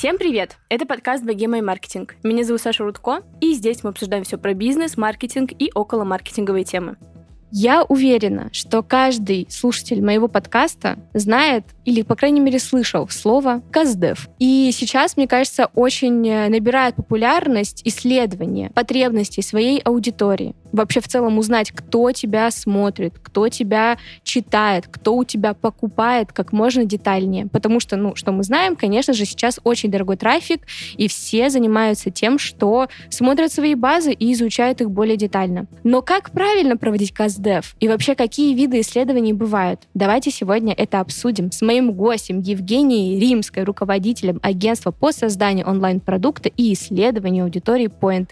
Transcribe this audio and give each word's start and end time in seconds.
Всем 0.00 0.16
привет! 0.16 0.56
Это 0.70 0.86
подкаст 0.86 1.22
«Богема 1.24 1.58
и 1.58 1.60
маркетинг». 1.60 2.16
Меня 2.22 2.42
зовут 2.42 2.62
Саша 2.62 2.84
Рудко, 2.84 3.22
и 3.42 3.52
здесь 3.52 3.84
мы 3.84 3.90
обсуждаем 3.90 4.24
все 4.24 4.38
про 4.38 4.54
бизнес, 4.54 4.96
маркетинг 4.96 5.50
и 5.58 5.70
около 5.74 6.04
маркетинговые 6.04 6.64
темы. 6.64 6.96
Я 7.52 7.82
уверена, 7.82 8.48
что 8.50 8.82
каждый 8.82 9.46
слушатель 9.50 10.02
моего 10.02 10.26
подкаста 10.26 10.98
знает 11.12 11.64
или, 11.84 12.00
по 12.00 12.16
крайней 12.16 12.40
мере, 12.40 12.58
слышал 12.58 13.10
слово 13.10 13.60
«каздев». 13.70 14.30
И 14.38 14.70
сейчас, 14.72 15.18
мне 15.18 15.28
кажется, 15.28 15.68
очень 15.74 16.26
э, 16.26 16.48
набирает 16.48 16.94
популярность 16.94 17.82
исследование 17.84 18.70
потребностей 18.70 19.42
своей 19.42 19.80
аудитории. 19.80 20.54
Вообще 20.72 21.00
в 21.00 21.08
целом 21.08 21.38
узнать, 21.38 21.70
кто 21.72 22.12
тебя 22.12 22.50
смотрит, 22.50 23.14
кто 23.22 23.48
тебя 23.48 23.98
читает, 24.22 24.86
кто 24.90 25.16
у 25.16 25.24
тебя 25.24 25.54
покупает 25.54 26.32
как 26.32 26.52
можно 26.52 26.84
детальнее. 26.84 27.46
Потому 27.46 27.80
что, 27.80 27.96
ну, 27.96 28.14
что 28.14 28.32
мы 28.32 28.42
знаем, 28.42 28.76
конечно 28.76 29.12
же, 29.12 29.24
сейчас 29.24 29.60
очень 29.64 29.90
дорогой 29.90 30.16
трафик, 30.16 30.62
и 30.96 31.08
все 31.08 31.50
занимаются 31.50 32.10
тем, 32.10 32.38
что 32.38 32.88
смотрят 33.08 33.52
свои 33.52 33.74
базы 33.74 34.12
и 34.12 34.32
изучают 34.32 34.80
их 34.80 34.90
более 34.90 35.16
детально. 35.16 35.66
Но 35.84 36.02
как 36.02 36.30
правильно 36.30 36.76
проводить 36.76 37.12
каздев? 37.12 37.76
И 37.80 37.88
вообще, 37.88 38.14
какие 38.14 38.54
виды 38.54 38.80
исследований 38.80 39.32
бывают? 39.32 39.80
Давайте 39.94 40.30
сегодня 40.30 40.74
это 40.74 41.00
обсудим 41.00 41.52
с 41.52 41.62
моим 41.62 41.92
гостем 41.92 42.40
Евгенией 42.40 43.18
Римской, 43.18 43.64
руководителем 43.64 44.38
агентства 44.42 44.90
по 44.90 45.12
созданию 45.12 45.66
онлайн-продукта 45.66 46.48
и 46.48 46.72
исследованию 46.72 47.44
аудитории 47.44 47.88
Point. 47.88 48.30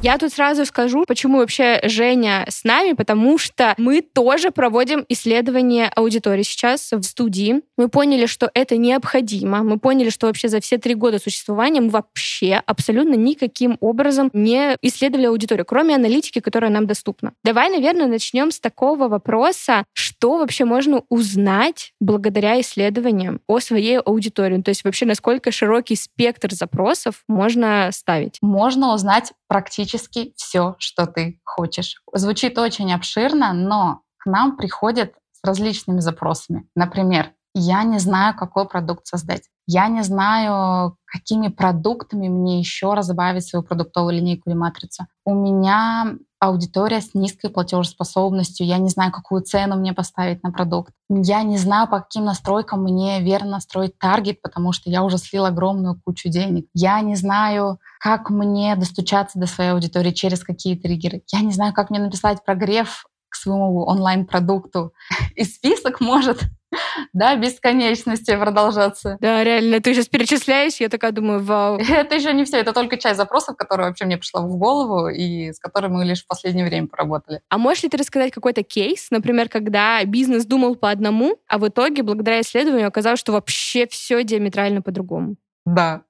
Я 0.00 0.16
тут 0.16 0.32
сразу 0.32 0.64
скажу, 0.64 1.04
почему 1.08 1.38
вообще 1.38 1.80
Женя 1.82 2.46
с 2.48 2.62
нами, 2.62 2.92
потому 2.92 3.36
что 3.36 3.74
мы 3.78 4.00
тоже 4.00 4.52
проводим 4.52 5.04
исследование 5.08 5.88
аудитории 5.88 6.44
сейчас 6.44 6.92
в 6.92 7.02
студии. 7.02 7.62
Мы 7.76 7.88
поняли, 7.88 8.26
что 8.26 8.48
это 8.54 8.76
необходимо. 8.76 9.64
Мы 9.64 9.80
поняли, 9.80 10.10
что 10.10 10.28
вообще 10.28 10.46
за 10.46 10.60
все 10.60 10.78
три 10.78 10.94
года 10.94 11.18
существования 11.18 11.80
мы 11.80 11.88
вообще 11.88 12.62
абсолютно 12.64 13.14
никаким 13.14 13.76
образом 13.80 14.30
не 14.32 14.76
исследовали 14.82 15.26
аудиторию, 15.26 15.66
кроме 15.66 15.96
аналитики, 15.96 16.38
которая 16.38 16.70
нам 16.70 16.86
доступна. 16.86 17.32
Давай, 17.42 17.68
наверное, 17.68 18.06
начнем 18.06 18.52
с 18.52 18.60
такого 18.60 19.08
вопроса, 19.08 19.84
что 19.94 20.38
вообще 20.38 20.64
можно 20.64 21.02
узнать 21.08 21.92
благодаря 22.00 22.60
исследованиям 22.60 23.40
о 23.48 23.58
своей 23.58 23.98
аудитории? 23.98 24.62
То 24.62 24.68
есть 24.68 24.84
вообще 24.84 25.06
насколько 25.06 25.50
широкий 25.50 25.96
спектр 25.96 26.54
запросов 26.54 27.24
можно 27.26 27.90
ставить? 27.92 28.38
Можно 28.40 28.94
узнать 28.94 29.32
практически 29.48 29.87
все, 29.96 30.76
что 30.78 31.06
ты 31.06 31.40
хочешь. 31.44 32.02
Звучит 32.12 32.58
очень 32.58 32.92
обширно, 32.92 33.52
но 33.52 34.02
к 34.18 34.26
нам 34.26 34.56
приходят 34.56 35.12
с 35.32 35.46
различными 35.46 36.00
запросами. 36.00 36.68
Например, 36.74 37.32
я 37.54 37.82
не 37.82 37.98
знаю, 37.98 38.36
какой 38.36 38.68
продукт 38.68 39.06
создать. 39.06 39.48
Я 39.66 39.88
не 39.88 40.02
знаю, 40.02 40.96
какими 41.04 41.48
продуктами 41.48 42.28
мне 42.28 42.58
еще 42.58 42.94
разбавить 42.94 43.46
свою 43.46 43.64
продуктовую 43.64 44.14
линейку 44.14 44.48
или 44.48 44.56
матрицу. 44.56 45.06
У 45.24 45.34
меня 45.34 46.16
аудитория 46.40 47.00
с 47.00 47.14
низкой 47.14 47.50
платежеспособностью, 47.50 48.66
я 48.66 48.78
не 48.78 48.88
знаю, 48.88 49.12
какую 49.12 49.42
цену 49.42 49.76
мне 49.76 49.92
поставить 49.92 50.42
на 50.42 50.52
продукт. 50.52 50.92
Я 51.08 51.42
не 51.42 51.58
знаю, 51.58 51.88
по 51.88 52.00
каким 52.00 52.24
настройкам 52.24 52.82
мне 52.82 53.20
верно 53.20 53.52
настроить 53.52 53.98
таргет, 53.98 54.40
потому 54.42 54.72
что 54.72 54.90
я 54.90 55.02
уже 55.02 55.18
слил 55.18 55.44
огромную 55.44 56.00
кучу 56.04 56.28
денег. 56.28 56.66
Я 56.74 57.00
не 57.00 57.16
знаю, 57.16 57.78
как 58.00 58.30
мне 58.30 58.76
достучаться 58.76 59.38
до 59.38 59.46
своей 59.46 59.70
аудитории 59.70 60.12
через 60.12 60.44
какие 60.44 60.76
триггеры. 60.76 61.22
Я 61.32 61.40
не 61.40 61.52
знаю, 61.52 61.72
как 61.72 61.90
мне 61.90 61.98
написать 61.98 62.44
прогрев 62.44 63.04
к 63.28 63.34
своему 63.34 63.84
онлайн-продукту. 63.84 64.92
И 65.34 65.44
список 65.44 66.00
может 66.00 66.42
да, 67.12 67.36
бесконечности 67.36 68.36
продолжаться. 68.36 69.16
Да, 69.20 69.42
реально, 69.42 69.80
ты 69.80 69.94
сейчас 69.94 70.08
перечисляешь, 70.08 70.76
я 70.76 70.88
такая 70.88 71.12
думаю, 71.12 71.42
вау. 71.42 71.78
Это 71.88 72.16
еще 72.16 72.32
не 72.32 72.44
все, 72.44 72.58
это 72.58 72.72
только 72.72 72.98
часть 72.98 73.16
запросов, 73.16 73.56
которые 73.56 73.88
вообще 73.88 74.04
мне 74.04 74.18
пришла 74.18 74.42
в 74.42 74.56
голову 74.56 75.08
и 75.08 75.52
с 75.52 75.58
которыми 75.58 75.96
мы 75.96 76.04
лишь 76.04 76.24
в 76.24 76.26
последнее 76.26 76.66
время 76.66 76.86
поработали. 76.88 77.40
А 77.48 77.58
можешь 77.58 77.82
ли 77.84 77.88
ты 77.88 77.96
рассказать 77.96 78.32
какой-то 78.32 78.62
кейс, 78.62 79.08
например, 79.10 79.48
когда 79.48 80.04
бизнес 80.04 80.44
думал 80.44 80.76
по 80.76 80.90
одному, 80.90 81.38
а 81.48 81.58
в 81.58 81.68
итоге, 81.68 82.02
благодаря 82.02 82.40
исследованию, 82.40 82.88
оказалось, 82.88 83.20
что 83.20 83.32
вообще 83.32 83.86
все 83.86 84.22
диаметрально 84.22 84.82
по-другому? 84.82 85.36
Да, 85.64 86.02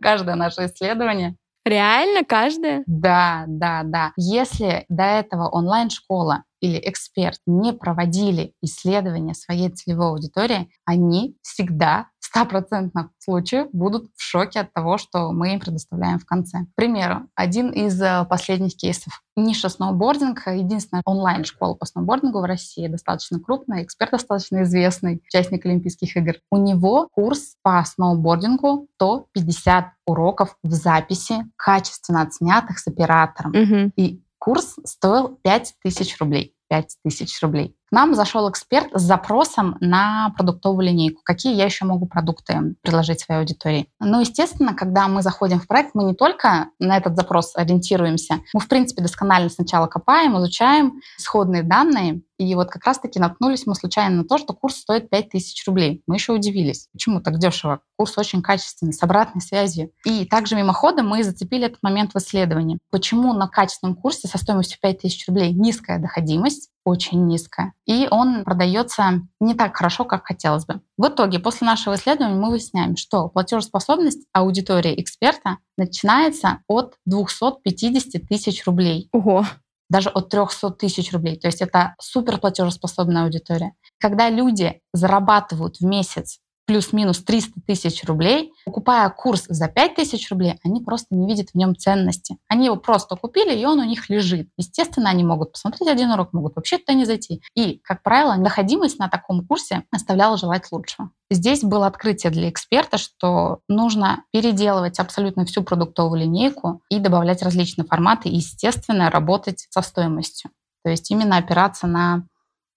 каждое 0.00 0.34
наше 0.34 0.66
исследование 0.66 1.36
Реально 1.64 2.24
каждое? 2.24 2.82
Да, 2.86 3.44
да, 3.46 3.82
да. 3.84 4.12
Если 4.16 4.84
до 4.90 5.02
этого 5.02 5.48
онлайн-школа 5.48 6.44
или 6.60 6.80
эксперт 6.82 7.38
не 7.46 7.72
проводили 7.72 8.54
исследования 8.62 9.34
своей 9.34 9.70
целевой 9.70 10.08
аудитории, 10.08 10.70
они 10.84 11.36
всегда 11.42 12.08
в 12.24 12.26
стопроцентных 12.26 13.10
случаях 13.18 13.68
будут 13.72 14.06
в 14.16 14.22
шоке 14.22 14.60
от 14.60 14.72
того, 14.72 14.96
что 14.96 15.30
мы 15.30 15.52
им 15.52 15.60
предоставляем 15.60 16.18
в 16.18 16.24
конце. 16.24 16.64
К 16.64 16.74
примеру, 16.74 17.28
один 17.34 17.70
из 17.70 18.00
э, 18.00 18.24
последних 18.28 18.76
кейсов. 18.76 19.22
Ниша 19.36 19.68
сноубординг, 19.68 20.46
единственная 20.46 21.02
онлайн-школа 21.04 21.74
по 21.74 21.84
сноубордингу 21.84 22.40
в 22.40 22.44
России, 22.44 22.88
достаточно 22.88 23.40
крупная, 23.40 23.82
эксперт 23.82 24.12
достаточно 24.12 24.62
известный, 24.62 25.20
участник 25.26 25.66
Олимпийских 25.66 26.16
игр. 26.16 26.34
У 26.50 26.56
него 26.56 27.08
курс 27.12 27.56
по 27.62 27.84
сноубордингу 27.84 28.88
150 28.96 29.86
уроков 30.06 30.56
в 30.62 30.70
записи, 30.70 31.44
качественно 31.56 32.22
отснятых 32.22 32.78
с 32.78 32.86
оператором. 32.86 33.50
Угу. 33.50 33.92
И 33.96 34.23
курс 34.44 34.76
стоил 34.84 35.40
5000 35.42 36.18
рублей. 36.20 36.54
5 36.68 36.96
тысяч 37.02 37.40
рублей. 37.40 37.74
К 37.88 37.92
нам 37.92 38.14
зашел 38.14 38.50
эксперт 38.50 38.88
с 38.92 39.02
запросом 39.02 39.76
на 39.80 40.32
продуктовую 40.36 40.86
линейку. 40.86 41.20
Какие 41.24 41.54
я 41.54 41.64
еще 41.64 41.84
могу 41.84 42.06
продукты 42.06 42.74
предложить 42.82 43.20
своей 43.20 43.40
аудитории? 43.40 43.88
Ну, 44.00 44.20
естественно, 44.20 44.74
когда 44.74 45.06
мы 45.08 45.22
заходим 45.22 45.60
в 45.60 45.66
проект, 45.66 45.94
мы 45.94 46.04
не 46.04 46.14
только 46.14 46.68
на 46.78 46.96
этот 46.96 47.16
запрос 47.16 47.54
ориентируемся, 47.54 48.40
мы, 48.52 48.60
в 48.60 48.68
принципе, 48.68 49.02
досконально 49.02 49.48
сначала 49.48 49.86
копаем, 49.86 50.36
изучаем 50.38 51.00
исходные 51.18 51.62
данные, 51.62 52.22
и 52.38 52.54
вот 52.54 52.70
как 52.70 52.84
раз-таки 52.84 53.20
наткнулись 53.20 53.66
мы 53.66 53.74
случайно 53.74 54.16
на 54.16 54.24
то, 54.24 54.38
что 54.38 54.54
курс 54.54 54.76
стоит 54.76 55.08
5000 55.08 55.66
рублей. 55.66 56.02
Мы 56.06 56.16
еще 56.16 56.32
удивились. 56.32 56.88
Почему 56.92 57.20
так 57.20 57.38
дешево? 57.38 57.80
Курс 57.96 58.18
очень 58.18 58.42
качественный, 58.42 58.92
с 58.92 59.02
обратной 59.02 59.40
связью. 59.40 59.90
И 60.04 60.24
также 60.24 60.56
мимоходом 60.56 61.08
мы 61.08 61.22
зацепили 61.22 61.66
этот 61.66 61.82
момент 61.82 62.12
в 62.12 62.18
исследовании. 62.18 62.78
Почему 62.90 63.32
на 63.34 63.46
качественном 63.46 63.94
курсе 63.94 64.26
со 64.26 64.38
стоимостью 64.38 64.78
5000 64.82 65.28
рублей 65.28 65.52
низкая 65.52 66.00
доходимость, 66.00 66.70
очень 66.84 67.26
низкая, 67.26 67.72
и 67.86 68.06
он 68.10 68.44
продается 68.44 69.22
не 69.40 69.54
так 69.54 69.76
хорошо, 69.76 70.04
как 70.04 70.26
хотелось 70.26 70.66
бы. 70.66 70.80
В 70.96 71.08
итоге, 71.08 71.38
после 71.38 71.66
нашего 71.66 71.94
исследования 71.94 72.36
мы 72.36 72.50
выясняем, 72.50 72.96
что 72.96 73.28
платежеспособность 73.28 74.26
аудитории 74.32 75.00
эксперта 75.00 75.58
начинается 75.76 76.60
от 76.68 76.94
250 77.06 78.28
тысяч 78.28 78.64
рублей. 78.66 79.08
Ого 79.12 79.44
даже 79.90 80.08
от 80.08 80.28
300 80.28 80.70
тысяч 80.70 81.12
рублей. 81.12 81.38
То 81.38 81.46
есть 81.46 81.60
это 81.60 81.94
супер 82.00 82.38
платежеспособная 82.38 83.24
аудитория. 83.24 83.74
Когда 84.00 84.30
люди 84.30 84.80
зарабатывают 84.92 85.76
в 85.76 85.84
месяц 85.84 86.40
плюс-минус 86.66 87.22
300 87.22 87.60
тысяч 87.66 88.04
рублей, 88.04 88.52
покупая 88.64 89.08
курс 89.10 89.44
за 89.48 89.68
5 89.68 89.96
тысяч 89.96 90.30
рублей, 90.30 90.58
они 90.64 90.80
просто 90.80 91.14
не 91.14 91.26
видят 91.26 91.50
в 91.50 91.54
нем 91.54 91.76
ценности. 91.76 92.38
Они 92.48 92.66
его 92.66 92.76
просто 92.76 93.16
купили, 93.16 93.54
и 93.54 93.64
он 93.64 93.80
у 93.80 93.84
них 93.84 94.08
лежит. 94.08 94.48
Естественно, 94.56 95.10
они 95.10 95.24
могут 95.24 95.52
посмотреть 95.52 95.88
один 95.88 96.10
урок, 96.10 96.32
могут 96.32 96.56
вообще 96.56 96.78
туда 96.78 96.94
не 96.94 97.04
зайти. 97.04 97.42
И, 97.54 97.80
как 97.84 98.02
правило, 98.02 98.36
доходимость 98.38 98.98
на 98.98 99.08
таком 99.08 99.46
курсе 99.46 99.84
оставляла 99.90 100.36
желать 100.36 100.70
лучшего. 100.72 101.10
Здесь 101.30 101.62
было 101.62 101.86
открытие 101.86 102.30
для 102.30 102.48
эксперта, 102.48 102.98
что 102.98 103.60
нужно 103.68 104.24
переделывать 104.32 104.98
абсолютно 104.98 105.44
всю 105.44 105.62
продуктовую 105.62 106.20
линейку 106.20 106.82
и 106.90 106.98
добавлять 106.98 107.42
различные 107.42 107.86
форматы, 107.86 108.28
и, 108.28 108.36
естественно, 108.36 109.10
работать 109.10 109.66
со 109.70 109.82
стоимостью. 109.82 110.50
То 110.84 110.90
есть 110.90 111.10
именно 111.10 111.38
опираться 111.38 111.86
на 111.86 112.24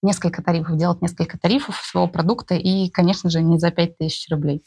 несколько 0.02 0.42
тарифов, 0.42 0.76
делать 0.76 1.02
несколько 1.02 1.38
тарифов 1.38 1.76
своего 1.76 2.08
продукта 2.08 2.54
и, 2.54 2.88
конечно 2.90 3.30
же, 3.30 3.40
не 3.42 3.58
за 3.58 3.70
5000 3.70 4.30
рублей. 4.30 4.62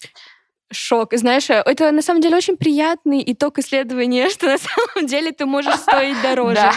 Шок. 0.73 1.13
Знаешь, 1.13 1.49
это 1.49 1.91
на 1.91 2.01
самом 2.01 2.21
деле 2.21 2.37
очень 2.37 2.55
приятный 2.55 3.21
итог 3.25 3.59
исследования, 3.59 4.29
что 4.31 4.45
на 4.47 4.57
самом 4.57 5.07
деле 5.07 5.31
ты 5.31 5.45
можешь 5.45 5.75
стоить 5.75 6.21
дороже. 6.23 6.55
Да, 6.55 6.73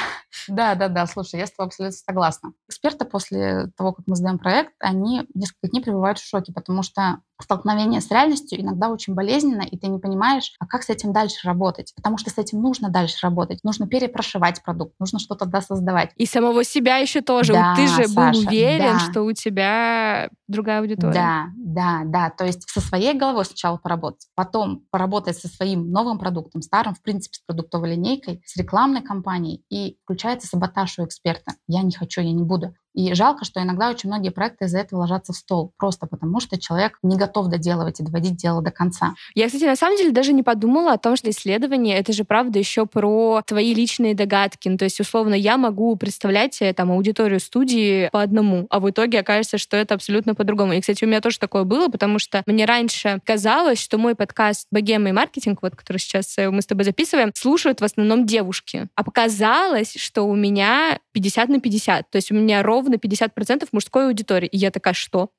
да, 0.48 0.74
да, 0.74 0.88
да. 0.88 1.06
Слушай, 1.06 1.40
я 1.40 1.46
с 1.46 1.52
тобой 1.52 1.68
абсолютно 1.68 1.96
согласна. 1.96 2.52
Эксперты 2.68 3.04
после 3.04 3.70
того, 3.76 3.92
как 3.92 4.06
мы 4.06 4.16
сдаем 4.16 4.38
проект, 4.38 4.72
они 4.80 5.28
несколько 5.34 5.68
дней 5.68 5.80
пребывают 5.80 6.18
в 6.18 6.26
шоке, 6.28 6.52
потому 6.52 6.82
что 6.82 7.18
столкновение 7.42 8.00
с 8.00 8.10
реальностью 8.10 8.60
иногда 8.60 8.88
очень 8.88 9.14
болезненно, 9.14 9.62
и 9.62 9.76
ты 9.76 9.88
не 9.88 9.98
понимаешь, 9.98 10.54
а 10.58 10.66
как 10.66 10.82
с 10.82 10.90
этим 10.90 11.12
дальше 11.12 11.46
работать. 11.46 11.92
Потому 11.96 12.18
что 12.18 12.30
с 12.30 12.38
этим 12.38 12.60
нужно 12.60 12.90
дальше 12.90 13.18
работать. 13.22 13.60
Нужно 13.64 13.86
перепрошивать 13.86 14.62
продукт, 14.62 14.94
нужно 14.98 15.18
что-то 15.18 15.46
да 15.46 15.60
создавать. 15.60 16.10
И 16.16 16.26
самого 16.26 16.64
себя 16.64 16.98
еще 16.98 17.20
тоже. 17.20 17.52
Да, 17.52 17.74
ты 17.74 17.86
же 17.86 18.06
Саша, 18.06 18.32
был 18.32 18.38
уверен, 18.46 18.94
да. 18.94 18.98
что 18.98 19.22
у 19.22 19.32
тебя 19.32 20.28
другая 20.48 20.80
аудитория. 20.80 21.12
Да, 21.12 21.46
да, 21.56 22.02
да. 22.04 22.30
То 22.30 22.44
есть 22.44 22.68
со 22.68 22.80
своей 22.80 23.14
головой 23.14 23.44
сначала 23.44 23.76
поработать, 23.76 24.28
потом 24.34 24.84
поработать 24.90 25.36
со 25.36 25.48
своим 25.48 25.90
новым 25.90 26.18
продуктом, 26.18 26.62
старым, 26.62 26.94
в 26.94 27.02
принципе, 27.02 27.36
с 27.36 27.40
продуктовой 27.40 27.92
линейкой, 27.92 28.42
с 28.44 28.56
рекламной 28.56 29.02
кампанией, 29.02 29.64
и 29.70 29.98
включается 30.04 30.46
саботаж 30.46 30.98
у 30.98 31.04
эксперта. 31.04 31.54
Я 31.66 31.82
не 31.82 31.92
хочу, 31.92 32.20
я 32.20 32.32
не 32.32 32.42
буду. 32.42 32.74
И 32.94 33.12
жалко, 33.14 33.44
что 33.44 33.60
иногда 33.60 33.90
очень 33.90 34.08
многие 34.08 34.30
проекты 34.30 34.66
из-за 34.66 34.78
этого 34.78 35.00
ложатся 35.00 35.32
в 35.32 35.36
стол, 35.36 35.72
просто 35.76 36.06
потому 36.06 36.40
что 36.40 36.58
человек 36.58 36.98
не 37.02 37.16
готов 37.16 37.48
доделывать 37.48 38.00
и 38.00 38.04
доводить 38.04 38.36
дело 38.36 38.62
до 38.62 38.70
конца. 38.70 39.14
Я, 39.34 39.46
кстати, 39.46 39.64
на 39.64 39.76
самом 39.76 39.96
деле 39.96 40.12
даже 40.12 40.32
не 40.32 40.42
подумала 40.42 40.92
о 40.92 40.98
том, 40.98 41.16
что 41.16 41.28
исследование— 41.30 41.96
это 41.98 42.12
же, 42.12 42.24
правда, 42.24 42.58
еще 42.58 42.86
про 42.86 43.42
твои 43.46 43.74
личные 43.74 44.14
догадки. 44.14 44.68
Ну, 44.68 44.78
то 44.78 44.84
есть, 44.84 45.00
условно, 45.00 45.34
я 45.34 45.56
могу 45.56 45.96
представлять 45.96 46.62
э, 46.62 46.72
там 46.72 46.92
аудиторию 46.92 47.40
студии 47.40 48.08
по 48.10 48.22
одному, 48.22 48.66
а 48.70 48.78
в 48.78 48.88
итоге 48.88 49.20
окажется, 49.20 49.58
что 49.58 49.76
это 49.76 49.94
абсолютно 49.94 50.34
по-другому. 50.34 50.74
И, 50.74 50.80
кстати, 50.80 51.04
у 51.04 51.08
меня 51.08 51.20
тоже 51.20 51.38
такое 51.38 51.64
было, 51.64 51.88
потому 51.88 52.18
что 52.20 52.42
мне 52.46 52.64
раньше 52.64 53.20
казалось, 53.24 53.80
что 53.80 53.98
мой 53.98 54.14
подкаст 54.14 54.68
«Богема 54.70 55.08
и 55.08 55.12
маркетинг», 55.12 55.58
вот, 55.62 55.74
который 55.74 55.98
сейчас 55.98 56.38
э, 56.38 56.50
мы 56.50 56.62
с 56.62 56.66
тобой 56.66 56.84
записываем, 56.84 57.32
слушают 57.34 57.80
в 57.80 57.84
основном 57.84 58.24
девушки. 58.24 58.86
А 58.94 59.02
показалось, 59.02 59.94
что 59.96 60.22
у 60.22 60.36
меня 60.36 61.00
50 61.14 61.48
на 61.48 61.60
50. 61.60 62.10
То 62.10 62.16
есть 62.16 62.30
у 62.32 62.34
меня 62.34 62.62
ровно 62.62 62.96
50% 62.96 63.68
мужской 63.72 64.06
аудитории. 64.06 64.48
И 64.48 64.58
я 64.58 64.70
такая, 64.70 64.94
что? 64.94 65.30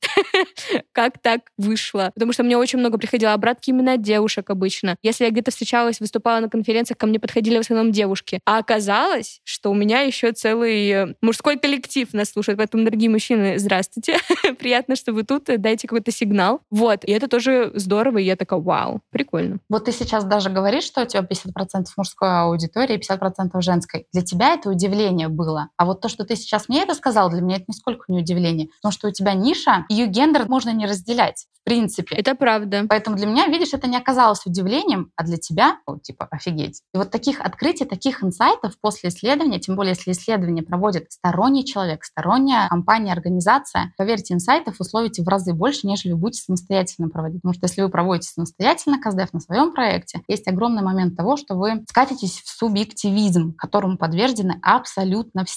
как 0.93 1.19
так 1.19 1.41
вышло? 1.57 2.11
Потому 2.15 2.31
что 2.31 2.43
мне 2.43 2.57
очень 2.57 2.79
много 2.79 2.97
приходило 2.97 3.33
обратки 3.33 3.69
именно 3.69 3.93
от 3.93 4.01
девушек 4.01 4.49
обычно. 4.49 4.95
Если 5.03 5.25
я 5.25 5.31
где-то 5.31 5.51
встречалась, 5.51 5.99
выступала 5.99 6.39
на 6.39 6.49
конференциях, 6.49 6.97
ко 6.97 7.05
мне 7.05 7.19
подходили 7.19 7.57
в 7.57 7.59
основном 7.59 7.91
девушки. 7.91 8.39
А 8.45 8.57
оказалось, 8.57 9.41
что 9.43 9.69
у 9.69 9.73
меня 9.73 10.01
еще 10.01 10.31
целый 10.31 10.89
э, 10.89 11.15
мужской 11.21 11.59
коллектив 11.59 12.11
нас 12.13 12.31
слушает. 12.31 12.57
Поэтому, 12.57 12.85
дорогие 12.85 13.09
мужчины, 13.09 13.59
здравствуйте. 13.59 14.17
Приятно, 14.59 14.95
что 14.95 15.11
вы 15.11 15.23
тут. 15.23 15.45
Дайте 15.45 15.87
какой-то 15.87 16.11
сигнал. 16.11 16.61
Вот. 16.71 17.03
И 17.03 17.11
это 17.11 17.27
тоже 17.27 17.71
здорово. 17.75 18.19
И 18.19 18.23
я 18.23 18.37
такая, 18.37 18.61
вау, 18.61 19.01
прикольно. 19.11 19.59
Вот 19.69 19.85
ты 19.85 19.91
сейчас 19.91 20.23
даже 20.23 20.49
говоришь, 20.49 20.85
что 20.85 21.03
у 21.03 21.05
тебя 21.05 21.21
50% 21.21 21.85
мужской 21.97 22.29
аудитории, 22.29 22.97
50% 22.97 23.61
женской. 23.61 24.07
Для 24.13 24.21
тебя 24.21 24.53
это 24.53 24.69
удивление 24.69 25.27
было. 25.27 25.64
А 25.77 25.85
вот 25.85 26.01
то, 26.01 26.09
что 26.09 26.25
ты 26.25 26.35
сейчас 26.35 26.69
мне 26.69 26.83
это 26.83 26.93
сказал, 26.93 27.29
для 27.29 27.41
меня 27.41 27.57
это 27.57 27.65
нисколько 27.67 28.05
не 28.11 28.19
удивление. 28.19 28.69
Потому 28.81 28.91
что 28.91 29.07
у 29.07 29.11
тебя 29.11 29.33
ниша, 29.33 29.85
ее 29.89 30.07
гендер 30.07 30.47
можно 30.47 30.71
не 30.71 30.85
разделять 30.85 31.47
принципе. 31.65 32.15
Это 32.15 32.35
правда. 32.35 32.85
Поэтому 32.87 33.17
для 33.17 33.25
меня, 33.25 33.47
видишь, 33.47 33.73
это 33.73 33.87
не 33.87 33.97
оказалось 33.97 34.45
удивлением, 34.45 35.11
а 35.17 35.23
для 35.23 35.37
тебя, 35.37 35.79
ну, 35.87 35.99
типа, 35.99 36.27
офигеть. 36.31 36.81
И 36.93 36.97
вот 36.97 37.11
таких 37.11 37.41
открытий, 37.41 37.85
таких 37.85 38.23
инсайтов 38.23 38.79
после 38.79 39.09
исследования, 39.09 39.59
тем 39.59 39.75
более, 39.75 39.95
если 39.97 40.11
исследование 40.11 40.63
проводит 40.63 41.11
сторонний 41.11 41.65
человек, 41.65 42.05
сторонняя 42.05 42.69
компания, 42.69 43.11
организация, 43.11 43.93
поверьте, 43.97 44.35
инсайтов 44.35 44.75
условите 44.79 45.23
в 45.23 45.27
разы 45.27 45.53
больше, 45.53 45.87
нежели 45.87 46.13
вы 46.13 46.19
будете 46.19 46.43
самостоятельно 46.43 47.09
проводить. 47.09 47.41
Потому 47.41 47.55
что 47.55 47.65
если 47.65 47.81
вы 47.81 47.89
проводите 47.89 48.29
самостоятельно 48.29 49.01
КСДФ 49.01 49.33
на 49.33 49.39
своем 49.39 49.73
проекте, 49.73 50.21
есть 50.27 50.47
огромный 50.47 50.83
момент 50.83 51.17
того, 51.17 51.35
что 51.35 51.55
вы 51.55 51.83
скатитесь 51.89 52.41
в 52.41 52.49
субъективизм, 52.49 53.55
которому 53.55 53.97
подвержены 53.97 54.59
абсолютно 54.61 55.43
все. 55.45 55.54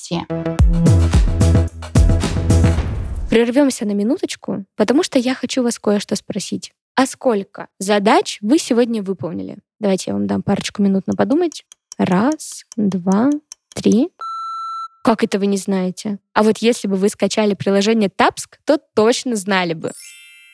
Прервемся 3.31 3.85
на 3.85 3.93
минуточку, 3.93 4.65
потому 4.77 5.03
что 5.03 5.19
я 5.19 5.35
хочу 5.35 5.63
вас 5.63 5.79
кое-что 5.79 6.17
спросить. 6.17 6.73
А 6.97 7.07
сколько 7.07 7.69
задач 7.79 8.39
вы 8.41 8.59
сегодня 8.59 9.03
выполнили? 9.03 9.59
Давайте 9.79 10.11
я 10.11 10.15
вам 10.15 10.27
дам 10.27 10.43
парочку 10.43 10.83
минут 10.83 11.07
на 11.07 11.15
подумать. 11.15 11.65
Раз, 11.99 12.65
два, 12.77 13.31
три. 13.75 14.09
Как 15.05 15.23
это 15.23 15.39
вы 15.39 15.47
не 15.47 15.57
знаете? 15.57 16.19
А 16.35 16.43
вот 16.43 16.59
если 16.59 16.89
бы 16.89 16.97
вы 16.97 17.09
скачали 17.09 17.55
приложение 17.55 18.09
Тапск, 18.09 18.59
то 18.65 18.79
точно 18.95 19.37
знали 19.37 19.75
бы. 19.75 19.93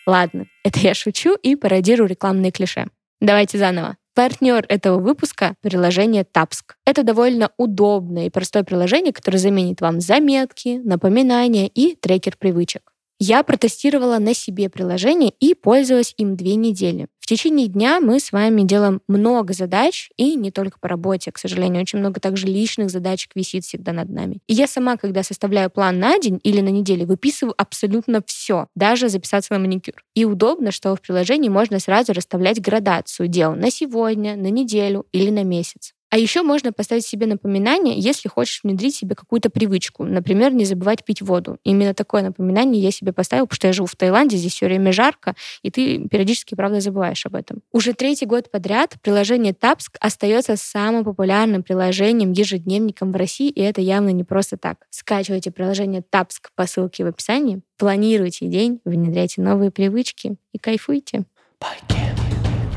Ладно, 0.06 0.46
это 0.64 0.81
я 0.81 0.94
шучу 0.94 1.35
и 1.35 1.56
пародирую 1.56 2.08
рекламные 2.08 2.52
клише. 2.52 2.88
Давайте 3.20 3.56
заново. 3.56 3.96
Партнер 4.14 4.64
этого 4.69 5.00
выпуска— 5.00 5.56
приложение 5.61 6.22
Tapsk. 6.22 6.76
Это 6.87 7.02
довольно 7.02 7.50
удобное 7.56 8.26
и 8.26 8.31
простое 8.31 8.62
приложение, 8.62 9.12
которое 9.12 9.38
заменит 9.38 9.81
вам 9.81 10.00
заметки, 10.00 10.81
напоминания 10.84 11.66
и 11.66 11.96
трекер 11.96 12.37
привычек. 12.38 12.94
Я 13.19 13.43
протестировала 13.43 14.19
на 14.19 14.34
себе 14.34 14.69
приложение 14.69 15.32
и 15.40 15.55
пользовалась 15.55 16.14
им 16.16 16.37
две 16.37 16.56
недели. 16.56 17.06
В 17.25 17.26
течение 17.26 17.69
дня 17.69 18.00
мы 18.00 18.20
с 18.20 18.32
вами 18.32 18.64
делаем 18.64 19.00
много 19.08 19.55
задач, 19.55 20.11
и 20.19 20.34
не 20.34 20.50
только 20.50 20.78
по 20.78 20.88
работе, 20.88 21.32
к 21.32 21.38
сожалению, 21.38 21.81
очень 21.81 21.99
много 21.99 22.20
также 22.20 22.46
личных 22.46 22.90
задачек 22.90 23.31
висит 23.34 23.64
всегда 23.64 23.93
над 23.93 24.11
нами. 24.11 24.40
И 24.46 24.52
я 24.52 24.66
сама, 24.66 24.99
когда 24.99 25.22
составляю 25.22 25.70
план 25.70 25.99
на 25.99 26.19
день 26.19 26.38
или 26.43 26.61
на 26.61 26.69
неделю, 26.69 27.06
выписываю 27.06 27.55
абсолютно 27.56 28.22
все, 28.26 28.66
даже 28.75 29.08
записаться 29.08 29.55
на 29.55 29.58
маникюр. 29.58 30.05
И 30.14 30.26
удобно, 30.26 30.70
что 30.70 30.94
в 30.94 31.00
приложении 31.00 31.49
можно 31.49 31.78
сразу 31.78 32.12
расставлять 32.12 32.60
градацию 32.60 33.28
дел 33.28 33.55
на 33.55 33.70
сегодня, 33.70 34.37
на 34.37 34.50
неделю 34.50 35.06
или 35.12 35.31
на 35.31 35.44
месяц. 35.44 35.94
А 36.14 36.16
еще 36.16 36.43
можно 36.43 36.72
поставить 36.72 37.05
себе 37.05 37.26
напоминание, 37.26 37.99
если 37.99 38.28
хочешь 38.28 38.61
внедрить 38.62 38.94
себе 38.94 39.16
какую-то 39.16 39.50
привычку. 39.50 40.05
Например, 40.05 40.52
не 40.52 40.64
забывать 40.64 41.05
пить 41.05 41.20
воду. 41.20 41.58
Именно 41.64 41.93
такое 41.93 42.22
напоминание 42.22 42.81
я 42.81 42.93
себе 42.93 43.12
поставила, 43.12 43.46
потому 43.46 43.56
что 43.56 43.66
я 43.66 43.72
живу 43.72 43.88
в 43.88 43.96
Таиланде, 43.96 44.37
здесь 44.37 44.52
все 44.52 44.66
время 44.66 44.93
жарко, 44.93 45.34
и 45.62 45.72
ты 45.72 46.06
периодически, 46.06 46.55
правда, 46.55 46.78
забываешь 46.78 47.26
об 47.26 47.34
этом. 47.34 47.62
Уже 47.72 47.94
третий 47.94 48.26
год 48.26 48.49
подряд 48.49 48.94
приложение 49.02 49.55
Тапск 49.55 49.96
остается 49.99 50.55
самым 50.55 51.02
популярным 51.02 51.64
приложением, 51.64 52.31
ежедневником 52.31 53.10
в 53.10 53.17
России, 53.17 53.49
и 53.49 53.60
это 53.60 53.81
явно 53.81 54.10
не 54.10 54.22
просто 54.22 54.56
так. 54.56 54.87
Скачивайте 54.90 55.50
приложение 55.50 56.05
Тапск 56.08 56.52
по 56.55 56.69
ссылке 56.69 57.02
в 57.02 57.08
описании, 57.08 57.60
планируйте 57.76 58.46
день, 58.46 58.81
внедряйте 58.84 59.43
новые 59.43 59.72
привычки 59.72 60.37
и 60.52 60.58
кайфуйте. 60.58 61.25
Bye, 61.60 61.94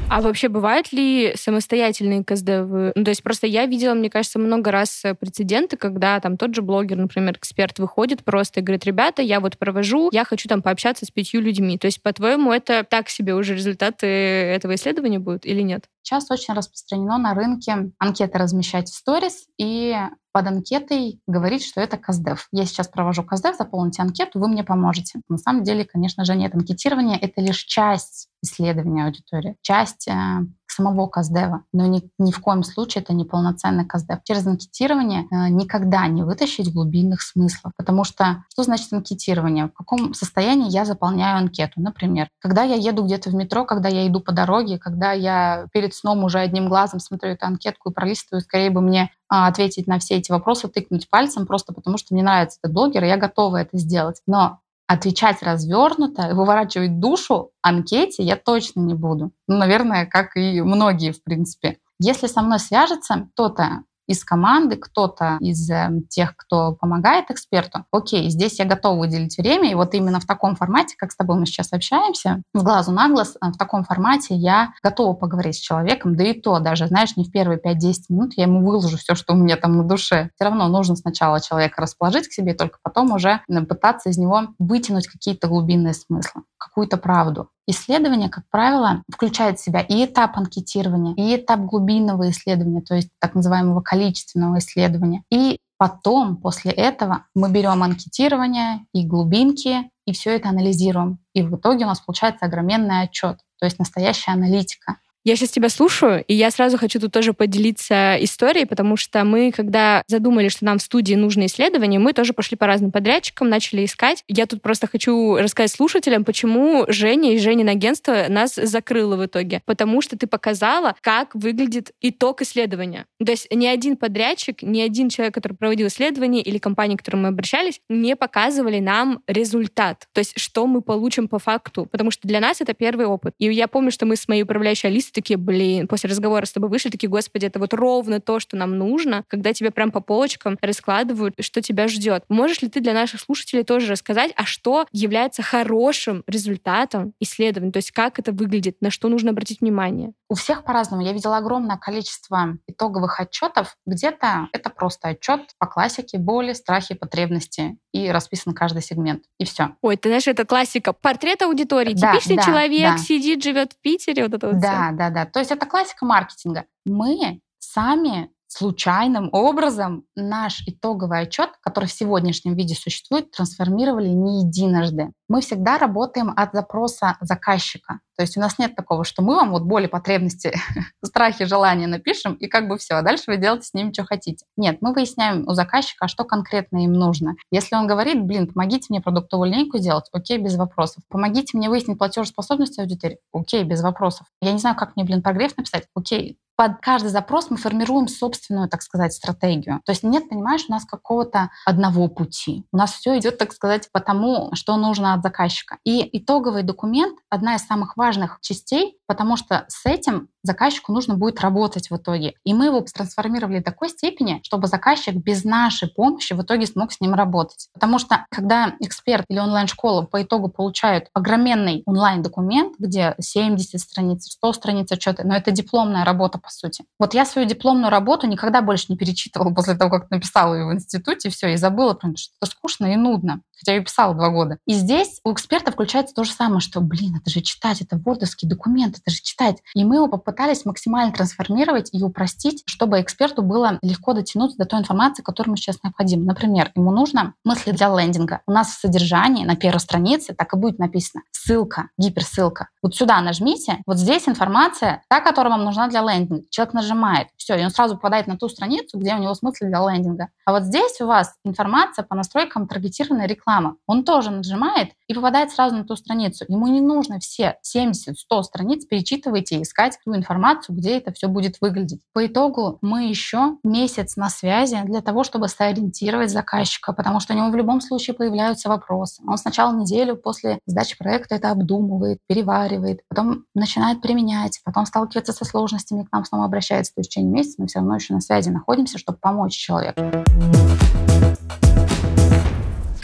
а 0.10 0.22
вообще 0.22 0.48
бывают 0.48 0.94
ли 0.94 1.34
самостоятельные 1.36 2.24
КСД? 2.24 2.50
Ну, 2.96 3.04
то 3.04 3.10
есть 3.10 3.22
просто 3.22 3.46
я 3.46 3.66
видела, 3.66 3.94
мне 3.94 4.10
кажется, 4.10 4.40
много 4.40 4.72
раз 4.72 5.04
э, 5.04 5.14
прецеденты, 5.16 5.76
когда 5.76 6.20
там 6.20 6.38
тот 6.38 6.56
же 6.56 6.62
блогер, 6.62 6.98
например, 6.98 7.34
эксперт 7.34 7.78
выходит 7.78 8.24
просто 8.24 8.60
и 8.60 8.64
говорит, 8.64 8.86
ребята, 8.86 9.22
я 9.22 9.40
вот 9.40 9.58
провожу, 9.58 10.10
я 10.14 10.24
хочу 10.24 10.48
там 10.48 10.62
пообщаться 10.62 11.06
с 11.06 11.12
пятью 11.12 11.42
людьми. 11.42 11.78
То 11.78 11.88
есть, 11.88 12.02
по-твоему, 12.02 12.54
это 12.54 12.86
так 12.90 13.10
себе 13.10 13.36
уже 13.36 13.54
результаты 13.54 14.08
этого 14.08 14.76
исследования 14.76 15.20
будут 15.20 15.46
или 15.46 15.62
нет? 15.62 15.90
Сейчас 16.08 16.32
очень 16.32 16.54
распространено 16.54 17.18
на 17.18 17.34
рынке 17.34 17.92
анкеты 18.00 18.38
размещать 18.38 18.88
в 18.88 18.96
сторис 18.96 19.46
и 19.58 19.94
под 20.32 20.48
анкетой 20.48 21.20
говорить, 21.28 21.66
что 21.66 21.82
это 21.82 21.98
КАЗДЕФ. 21.98 22.48
Я 22.54 22.66
сейчас 22.66 22.88
провожу 22.88 23.24
КАЗДЕФ, 23.24 23.58
заполните 23.58 24.04
анкету, 24.04 24.40
вы 24.40 24.48
мне 24.48 24.64
поможете. 24.64 25.20
На 25.28 25.38
самом 25.38 25.64
деле, 25.64 25.84
конечно 25.84 26.24
же, 26.24 26.38
нет. 26.38 26.56
Анкетирование— 26.56 27.20
это 27.22 27.42
лишь 27.42 27.58
часть 27.58 28.30
исследования 28.42 29.04
аудитории, 29.04 29.58
часть 29.62 30.08
э, 30.08 30.46
самого 30.78 31.08
КАЗДЕВа, 31.08 31.64
но 31.74 31.86
ни, 31.88 32.04
ни 32.18 32.32
в 32.32 32.40
коем 32.40 32.64
случае 32.64 33.04
это 33.04 33.14
не 33.14 33.26
полноценный 33.26 33.86
КАЗДЕВ. 33.86 34.20
Через 34.24 34.46
анкетирование 34.46 35.28
э, 35.32 35.50
никогда 35.50 36.08
не 36.08 36.24
вытащить 36.24 36.72
глубинных 36.72 37.22
смыслов, 37.22 37.74
потому 37.78 38.04
что 38.04 38.44
что 38.52 38.64
значит 38.64 38.94
анкетирование? 38.94 39.68
В 39.68 39.74
каком 39.74 40.14
состоянии 40.14 40.70
я 40.70 40.86
заполняю 40.86 41.38
анкету? 41.38 41.82
Например, 41.82 42.30
когда 42.40 42.64
я 42.64 42.76
еду 42.76 43.04
где-то 43.04 43.30
в 43.30 43.36
метро, 43.36 43.66
когда 43.66 43.90
я 43.90 44.08
иду 44.08 44.20
по 44.20 44.32
дороге, 44.32 44.78
когда 44.78 45.12
я 45.12 45.68
перед 45.74 45.94
сном 45.94 46.24
уже 46.24 46.40
одним 46.40 46.70
глазом 46.70 47.00
смотрю 47.00 47.32
эту 47.32 47.46
анкетку 47.46 47.90
и 47.90 47.94
пролистываю, 47.94 48.42
скорее 48.42 48.70
бы 48.70 48.82
мне 48.82 49.10
а, 49.30 49.48
ответить 49.48 49.88
на 49.88 50.00
все 50.00 50.16
эти 50.16 50.32
вопросы, 50.32 50.68
тыкнуть 50.68 51.10
пальцем, 51.10 51.46
просто 51.46 51.74
потому 51.74 51.98
что 51.98 52.14
мне 52.14 52.24
нравится 52.24 52.60
этот 52.62 52.74
блогер, 52.74 53.04
и 53.04 53.08
я 53.08 53.18
готова 53.18 53.58
это 53.58 53.78
сделать. 53.78 54.22
Но 54.28 54.60
отвечать 54.88 55.44
развернуто, 55.44 56.30
выворачивать 56.34 57.00
душу 57.00 57.52
анкете 57.62 58.24
я 58.24 58.38
точно 58.38 58.80
не 58.82 58.94
буду. 58.94 59.32
Ну, 59.48 59.58
наверное, 59.58 60.06
как 60.06 60.36
и 60.38 60.62
многие, 60.62 61.12
в 61.12 61.22
принципе. 61.24 61.78
Если 62.00 62.28
со 62.28 62.42
мной 62.42 62.60
свяжется 62.60 63.28
кто-то 63.34 63.84
из 64.08 64.24
команды, 64.24 64.78
кто-то 64.78 65.38
из 65.40 65.70
э, 65.70 66.02
тех, 66.10 66.36
кто 66.36 66.74
помогает 66.74 67.30
эксперту, 67.30 67.86
окей, 67.92 68.30
здесь 68.30 68.60
я 68.60 68.66
готова 68.66 69.00
выделить 69.00 69.38
время, 69.38 69.72
и 69.72 69.76
вот 69.76 69.94
именно 69.94 70.20
в 70.20 70.26
таком 70.26 70.56
формате, 70.56 70.96
как 70.98 71.12
с 71.12 71.16
тобой 71.16 71.38
мы 71.38 71.46
сейчас 71.46 71.74
общаемся, 71.74 72.42
с 72.54 72.64
глазу 72.64 72.92
на 72.92 73.10
глаз, 73.10 73.36
э, 73.42 73.48
в 73.50 73.58
таком 73.58 73.84
формате 73.84 74.36
я 74.36 74.74
готова 74.82 75.14
поговорить 75.14 75.56
с 75.56 75.60
человеком, 75.60 76.16
да 76.16 76.24
и 76.24 76.34
то 76.40 76.60
даже, 76.60 76.88
знаешь, 76.88 77.16
не 77.18 77.26
в 77.26 77.32
первые 77.32 77.60
5-10 77.60 77.94
минут 78.10 78.34
я 78.38 78.44
ему 78.44 78.66
выложу 78.66 78.98
все, 78.98 79.16
что 79.16 79.34
у 79.34 79.38
меня 79.38 79.58
там 79.58 79.78
на 79.78 79.84
душе. 79.84 80.30
Все 80.36 80.46
равно 80.46 80.68
нужно 80.68 80.96
сначала 80.96 81.42
человека 81.42 81.82
расположить 81.82 82.28
к 82.28 82.34
себе, 82.34 82.54
только 82.54 82.80
потом 82.82 83.12
уже 83.12 83.42
э, 83.48 83.62
пытаться 83.66 84.10
из 84.10 84.18
него 84.18 84.50
вытянуть 84.60 85.08
какие-то 85.08 85.48
глубинные 85.48 85.94
смыслы, 85.94 86.44
какую-то 86.58 86.98
правду. 86.98 87.50
Исследование, 87.68 88.30
как 88.30 88.46
правило, 88.50 89.04
включает 89.14 89.60
в 89.60 89.64
себя 89.64 89.82
и 89.82 90.06
этап 90.06 90.38
анкетирования, 90.38 91.14
и 91.16 91.36
этап 91.36 91.60
глубинного 91.62 92.30
исследования, 92.30 92.82
то 92.82 92.96
есть 92.96 93.10
так 93.20 93.36
называемого 93.36 93.82
количественного 93.82 94.60
исследования. 94.60 95.24
И 95.30 95.60
потом, 95.78 96.38
после 96.38 96.72
этого, 96.72 97.26
мы 97.36 97.52
берем 97.52 97.84
анкетирование 97.84 98.86
и 98.94 99.06
глубинки, 99.06 99.92
и 100.06 100.14
все 100.14 100.36
это 100.36 100.48
анализируем. 100.48 101.20
И 101.34 101.42
в 101.42 101.58
итоге 101.58 101.84
у 101.84 101.88
нас 101.88 102.00
получается 102.00 102.46
огроменный 102.46 103.02
отчет, 103.02 103.40
то 103.60 103.66
есть 103.66 103.80
настоящая 103.80 104.32
аналитика. 104.32 104.98
Я 105.28 105.36
сейчас 105.36 105.50
тебя 105.50 105.68
слушаю, 105.68 106.24
и 106.26 106.34
я 106.34 106.50
сразу 106.52 106.78
хочу 106.78 107.02
тут 107.02 107.12
тоже 107.12 107.34
поделиться 107.34 108.16
историей, 108.22 108.64
потому 108.64 108.96
что 108.96 109.26
мы, 109.26 109.52
когда 109.52 110.02
задумали, 110.08 110.48
что 110.48 110.64
нам 110.64 110.78
в 110.78 110.82
студии 110.82 111.16
нужно 111.16 111.48
исследование, 111.48 112.00
мы 112.00 112.14
тоже 112.14 112.32
пошли 112.32 112.56
по 112.56 112.66
разным 112.66 112.94
подрядчикам, 112.94 113.50
начали 113.50 113.84
искать. 113.84 114.24
Я 114.30 114.46
тут 114.46 114.62
просто 114.62 114.88
хочу 114.88 115.36
рассказать 115.36 115.72
слушателям, 115.72 116.24
почему 116.24 116.86
Женя 116.88 117.34
и 117.34 117.40
Женин 117.40 117.68
агентство 117.68 118.28
нас 118.30 118.56
закрыло 118.56 119.18
в 119.18 119.26
итоге. 119.26 119.62
Потому 119.66 120.00
что 120.00 120.18
ты 120.18 120.28
показала, 120.28 120.96
как 121.02 121.36
выглядит 121.36 121.92
итог 122.00 122.42
исследования. 122.42 123.06
То 123.20 123.32
есть 123.32 123.54
ни 123.54 123.66
один 123.66 123.98
подрядчик, 123.98 124.62
ни 124.62 124.80
один 124.80 125.10
человек, 125.10 125.34
который 125.34 125.56
проводил 125.56 125.88
исследование 125.88 126.42
или 126.42 126.58
компания, 126.58 126.96
к 126.96 127.00
которой 127.00 127.18
мы 127.18 127.28
обращались, 127.28 127.82
не 127.90 128.16
показывали 128.16 128.80
нам 128.80 129.22
результат. 129.28 130.08
То 130.14 130.20
есть 130.20 130.40
что 130.40 130.68
мы 130.68 130.82
получим 130.82 131.28
по 131.28 131.38
факту. 131.38 131.86
Потому 131.86 132.12
что 132.12 132.26
для 132.30 132.40
нас 132.40 132.62
это 132.62 132.74
первый 132.74 133.08
опыт. 133.08 133.34
И 133.40 133.52
я 133.52 133.68
помню, 133.68 133.92
что 133.92 134.06
мы 134.06 134.16
с 134.16 134.30
моей 134.30 134.44
управляющей 134.44 134.88
Алисой 134.88 135.17
такие, 135.18 135.38
блин, 135.38 135.88
после 135.88 136.12
разговора 136.12 136.46
с 136.46 136.52
тобой 136.52 136.70
вышли, 136.70 136.90
такие, 136.90 137.10
господи, 137.10 137.48
это 137.48 137.58
вот 137.58 137.74
ровно 137.74 138.22
то, 138.22 138.40
что 138.40 138.56
нам 138.56 138.78
нужно, 138.78 139.24
когда 139.28 139.52
тебе 139.52 139.72
прям 139.72 139.90
по 139.90 140.00
полочкам 140.00 140.60
раскладывают, 140.62 141.34
что 141.40 141.60
тебя 141.60 141.88
ждет. 141.88 142.24
Можешь 142.30 142.62
ли 142.62 142.70
ты 142.70 142.82
для 142.82 142.94
наших 142.94 143.22
слушателей 143.22 143.64
тоже 143.64 143.92
рассказать, 143.92 144.32
а 144.36 144.46
что 144.46 144.86
является 144.92 145.42
хорошим 145.42 146.24
результатом 146.28 147.14
исследования? 147.20 147.72
То 147.72 147.78
есть 147.78 147.92
как 147.92 148.20
это 148.20 148.32
выглядит, 148.32 148.78
на 148.80 148.92
что 148.92 149.10
нужно 149.10 149.32
обратить 149.32 149.62
внимание? 149.62 150.14
У 150.30 150.36
всех 150.36 150.64
по-разному. 150.64 151.04
Я 151.04 151.14
видела 151.14 151.38
огромное 151.38 151.78
количество 151.78 152.58
итоговых 152.68 153.20
отчетов. 153.20 153.76
Где-то 153.88 154.50
это 154.54 154.70
просто 154.70 155.10
отчет 155.10 155.42
по 155.58 155.66
классике 155.66 156.20
боли, 156.20 156.54
страхи, 156.54 156.94
потребности. 156.94 157.78
И 157.98 158.10
расписан 158.10 158.54
каждый 158.54 158.82
сегмент. 158.82 159.24
И 159.40 159.46
все. 159.46 159.76
Ой, 159.82 159.98
ты 159.98 160.10
знаешь, 160.10 160.28
это 160.28 160.46
классика. 160.46 160.94
Портрет 160.94 161.42
аудитории. 161.42 161.94
Да, 161.94 162.14
Типичный 162.14 162.38
да, 162.38 162.44
человек 162.44 162.92
да. 162.92 162.98
сидит, 162.98 163.44
живет 163.44 163.74
в 163.74 163.82
Питере. 163.82 164.24
Вот 164.24 164.34
это 164.34 164.48
вот 164.48 164.60
да, 164.60 164.88
все. 164.88 164.98
да, 164.98 165.10
да. 165.10 165.26
То 165.26 165.40
есть 165.40 165.52
это 165.52 165.66
классика 165.66 166.06
маркетинга. 166.06 166.66
Мы 166.86 167.42
сами 167.60 168.30
случайным 168.48 169.30
образом 169.34 170.06
наш 170.16 170.64
итоговый 170.66 171.22
отчет, 171.22 171.52
который 171.62 171.86
в 171.86 171.92
сегодняшнем 171.92 172.56
виде 172.56 172.76
существует, 172.76 173.32
трансформировали 173.32 174.08
не 174.08 174.42
единожды. 174.42 175.12
Мы 175.28 175.42
всегда 175.42 175.78
работаем 175.78 176.34
от 176.36 176.54
запроса 176.54 177.18
заказчика. 177.22 178.00
То 178.18 178.24
есть 178.24 178.36
у 178.36 178.40
нас 178.40 178.58
нет 178.58 178.76
такого, 178.76 179.04
что 179.04 179.22
мы 179.22 179.36
вам 179.36 179.52
вот 179.52 179.64
боли, 179.64 179.86
потребности, 179.86 180.54
страхи, 181.06 181.46
желания 181.46 181.88
напишем, 181.88 182.34
и 182.34 182.48
как 182.48 182.68
бы 182.68 182.78
все, 182.78 182.96
а 182.96 183.02
дальше 183.04 183.26
вы 183.28 183.38
делаете 183.38 183.68
с 183.68 183.74
ними, 183.74 183.94
что 183.94 184.06
хотите. 184.06 184.46
Нет, 184.58 184.80
мы 184.82 184.94
выясняем 184.94 185.48
у 185.48 185.54
заказчика, 185.54 186.06
а 186.06 186.08
что 186.08 186.24
конкретно 186.24 186.84
им 186.84 186.94
нужно. 186.94 187.36
Если 187.52 187.76
он 187.76 187.86
говорит, 187.86 188.24
блин, 188.24 188.48
помогите 188.48 188.88
мне 188.90 189.02
продуктовую 189.02 189.52
линейку 189.52 189.78
сделать, 189.78 190.06
окей, 190.12 190.40
без 190.40 190.56
вопросов. 190.56 191.04
Помогите 191.10 191.58
мне 191.58 191.70
выяснить 191.70 192.00
платежеспособность 192.00 192.80
аудитории, 192.80 193.20
окей, 193.32 193.64
без 193.64 193.82
вопросов. 193.82 194.26
Я 194.42 194.52
не 194.52 194.60
знаю, 194.60 194.76
как 194.76 194.96
мне, 194.96 195.06
блин, 195.06 195.22
прогресс 195.22 195.56
написать, 195.56 195.86
окей, 195.94 196.40
под 196.58 196.82
каждый 196.82 197.10
запрос 197.10 197.52
мы 197.52 197.58
формируем 197.58 198.08
собственную, 198.08 198.68
так 198.68 198.82
сказать, 198.82 199.14
стратегию. 199.14 199.80
То 199.86 199.92
есть 199.92 200.02
нет, 200.02 200.28
понимаешь, 200.28 200.66
у 200.68 200.72
нас 200.72 200.86
какого-то 200.86 201.52
одного 201.68 202.08
пути. 202.08 202.66
У 202.72 202.78
нас 202.78 202.94
все 202.94 203.16
идет, 203.20 203.38
так 203.38 203.54
сказать, 203.54 203.92
по 203.92 204.00
тому, 204.00 204.50
что 204.54 204.76
нужно 204.76 205.14
от 205.14 205.22
заказчика. 205.22 205.78
И 205.84 206.10
итоговый 206.18 206.64
документ— 206.64 207.20
одна 207.30 207.56
из 207.56 207.62
самых 207.62 207.96
важных 207.96 208.07
частей, 208.42 208.98
потому 209.06 209.38
что 209.38 209.66
с 209.68 209.86
этим 209.86 210.30
заказчику 210.48 210.92
нужно 210.92 211.16
будет 211.16 211.40
работать 211.42 211.92
в 211.92 211.96
итоге. 211.96 212.34
И 212.44 212.54
мы 212.54 212.66
его 212.66 212.82
трансформировали 212.82 213.60
до 213.60 213.66
такой 213.66 213.90
степени, 213.90 214.40
чтобы 214.44 214.68
заказчик 214.68 215.16
без 215.16 215.44
нашей 215.44 215.90
помощи 215.90 216.34
в 216.34 216.42
итоге 216.42 216.66
смог 216.66 216.92
с 216.92 217.00
ним 217.00 217.14
работать. 217.14 217.70
Потому 217.74 218.00
что 218.00 218.26
когда 218.32 218.74
эксперт 218.80 219.26
или 219.30 219.40
онлайн-школа 219.40 220.04
по 220.04 220.24
итогу 220.24 220.50
получают 220.50 221.10
огроменный 221.14 221.84
онлайн-документ, 221.86 222.76
где 222.80 223.16
70 223.20 223.80
страниц, 223.80 224.26
100 224.32 224.54
страниц 224.54 224.92
отчета, 224.92 225.24
но 225.26 225.36
это 225.36 225.52
дипломная 225.52 226.06
работа 226.06 226.40
по 226.40 226.50
сути. 226.50 226.86
Вот 227.00 227.14
я 227.14 227.26
свою 227.26 227.48
дипломную 227.48 227.92
работу 227.92 228.26
никогда 228.28 228.62
больше 228.62 228.86
не 228.90 228.98
перечитывала 228.98 229.54
после 229.54 229.76
того, 229.76 229.92
как 229.92 230.10
написала 230.10 230.56
ее 230.56 230.66
в 230.66 230.74
институте, 230.74 231.30
все, 231.30 231.54
и 231.54 231.58
забыла, 231.58 231.94
потому 231.94 232.18
что 232.18 232.34
это 232.40 232.52
скучно 232.52 232.94
и 232.94 232.96
нудно 232.96 233.42
хотя 233.58 233.74
я 233.74 233.84
писала 233.84 234.14
два 234.14 234.30
года. 234.30 234.58
И 234.66 234.74
здесь 234.74 235.20
у 235.24 235.34
эксперта 235.34 235.72
включается 235.72 236.14
то 236.14 236.24
же 236.24 236.32
самое, 236.32 236.60
что, 236.60 236.80
блин, 236.82 237.16
это 237.20 237.30
же 237.30 237.42
читать, 237.42 237.82
это 237.82 237.98
вордовский 237.98 238.48
документ, 238.48 238.98
это 239.00 239.12
же 239.12 239.22
читать. 239.22 239.58
И 239.74 239.84
мы 239.84 239.96
его 239.96 240.08
попытались 240.08 240.37
максимально 240.66 241.12
трансформировать 241.14 241.90
и 241.94 242.04
упростить, 242.04 242.64
чтобы 242.66 243.02
эксперту 243.02 243.42
было 243.42 243.80
легко 243.82 244.14
дотянуться 244.14 244.58
до 244.58 244.66
той 244.66 244.80
информации, 244.80 245.24
которую 245.24 245.52
ему 245.52 245.58
сейчас 245.58 245.78
необходимо. 245.84 246.26
Например, 246.26 246.72
ему 246.76 246.92
нужно 246.92 247.34
мысли 247.44 247.72
для 247.72 247.88
лендинга. 247.88 248.42
У 248.46 248.52
нас 248.52 248.70
в 248.70 248.80
содержании 248.80 249.46
на 249.46 249.56
первой 249.56 249.80
странице 249.80 250.34
так 250.34 250.54
и 250.54 250.58
будет 250.58 250.80
написано 250.80 251.24
ссылка, 251.32 251.90
гиперссылка. 251.98 252.70
Вот 252.82 252.96
сюда 252.96 253.22
нажмите, 253.22 253.82
вот 253.86 253.98
здесь 253.98 254.28
информация, 254.28 255.04
та, 255.10 255.22
которая 255.22 255.54
вам 255.54 255.64
нужна 255.64 255.88
для 255.88 256.02
лендинга. 256.02 256.44
Человек 256.50 256.74
нажимает, 256.74 257.28
все, 257.38 257.56
и 257.56 257.64
он 257.64 257.72
сразу 257.72 257.96
попадает 257.96 258.28
на 258.28 258.38
ту 258.38 258.50
страницу, 258.50 258.98
где 258.98 259.16
у 259.16 259.20
него 259.20 259.34
смысл 259.34 259.66
для 259.66 259.80
лендинга. 259.80 260.30
А 260.46 260.52
вот 260.52 260.64
здесь 260.64 261.00
у 261.02 261.08
вас 261.08 261.34
информация 261.44 262.04
по 262.04 262.16
настройкам 262.16 262.68
таргетированной 262.68 263.28
рекламы. 263.28 263.76
Он 263.86 264.04
тоже 264.04 264.30
нажимает 264.32 264.92
и 265.08 265.14
попадает 265.14 265.52
сразу 265.52 265.76
на 265.76 265.86
ту 265.86 265.96
страницу. 265.96 266.46
Ему 266.48 266.68
не 266.68 266.82
нужно 266.82 267.20
все 267.20 267.56
70-100 267.64 268.44
страниц 268.44 268.86
перечитывать 268.86 269.52
и 269.52 269.62
искать 269.62 269.98
ту 270.04 270.16
информацию, 270.16 270.27
где 270.70 270.98
это 270.98 271.12
все 271.14 271.28
будет 271.28 271.58
выглядеть. 271.62 272.02
По 272.14 272.26
итогу 272.26 272.78
мы 272.82 273.08
еще 273.08 273.58
месяц 273.64 274.16
на 274.16 274.30
связи 274.30 274.82
для 274.86 275.02
того, 275.02 275.24
чтобы 275.24 275.48
сориентировать 275.48 276.32
заказчика, 276.32 276.94
потому 276.94 277.20
что 277.20 277.34
у 277.34 277.38
него 277.38 277.50
в 277.50 277.56
любом 277.56 277.82
случае 277.82 278.16
появляются 278.16 278.70
вопросы. 278.70 279.22
Он 279.28 279.38
сначала 279.38 279.76
неделю 279.76 280.16
после 280.16 280.60
сдачи 280.66 280.98
проекта 280.98 281.36
это 281.36 281.52
обдумывает, 281.52 282.20
переваривает, 282.28 283.02
потом 283.10 283.46
начинает 283.54 284.02
применять, 284.02 284.60
потом 284.64 284.86
сталкивается 284.86 285.34
со 285.34 285.46
сложностями, 285.46 286.04
к 286.04 286.12
нам 286.12 286.26
снова 286.26 286.46
обращается. 286.46 286.94
То 286.94 287.02
есть 287.02 287.10
в 287.10 287.14
течение 287.14 287.32
месяца 287.32 287.56
мы 287.60 287.68
все 287.68 287.80
равно 287.80 287.96
еще 287.96 288.14
на 288.14 288.22
связи 288.22 288.50
находимся, 288.50 288.98
чтобы 288.98 289.20
помочь 289.20 289.54
человеку. 289.54 290.02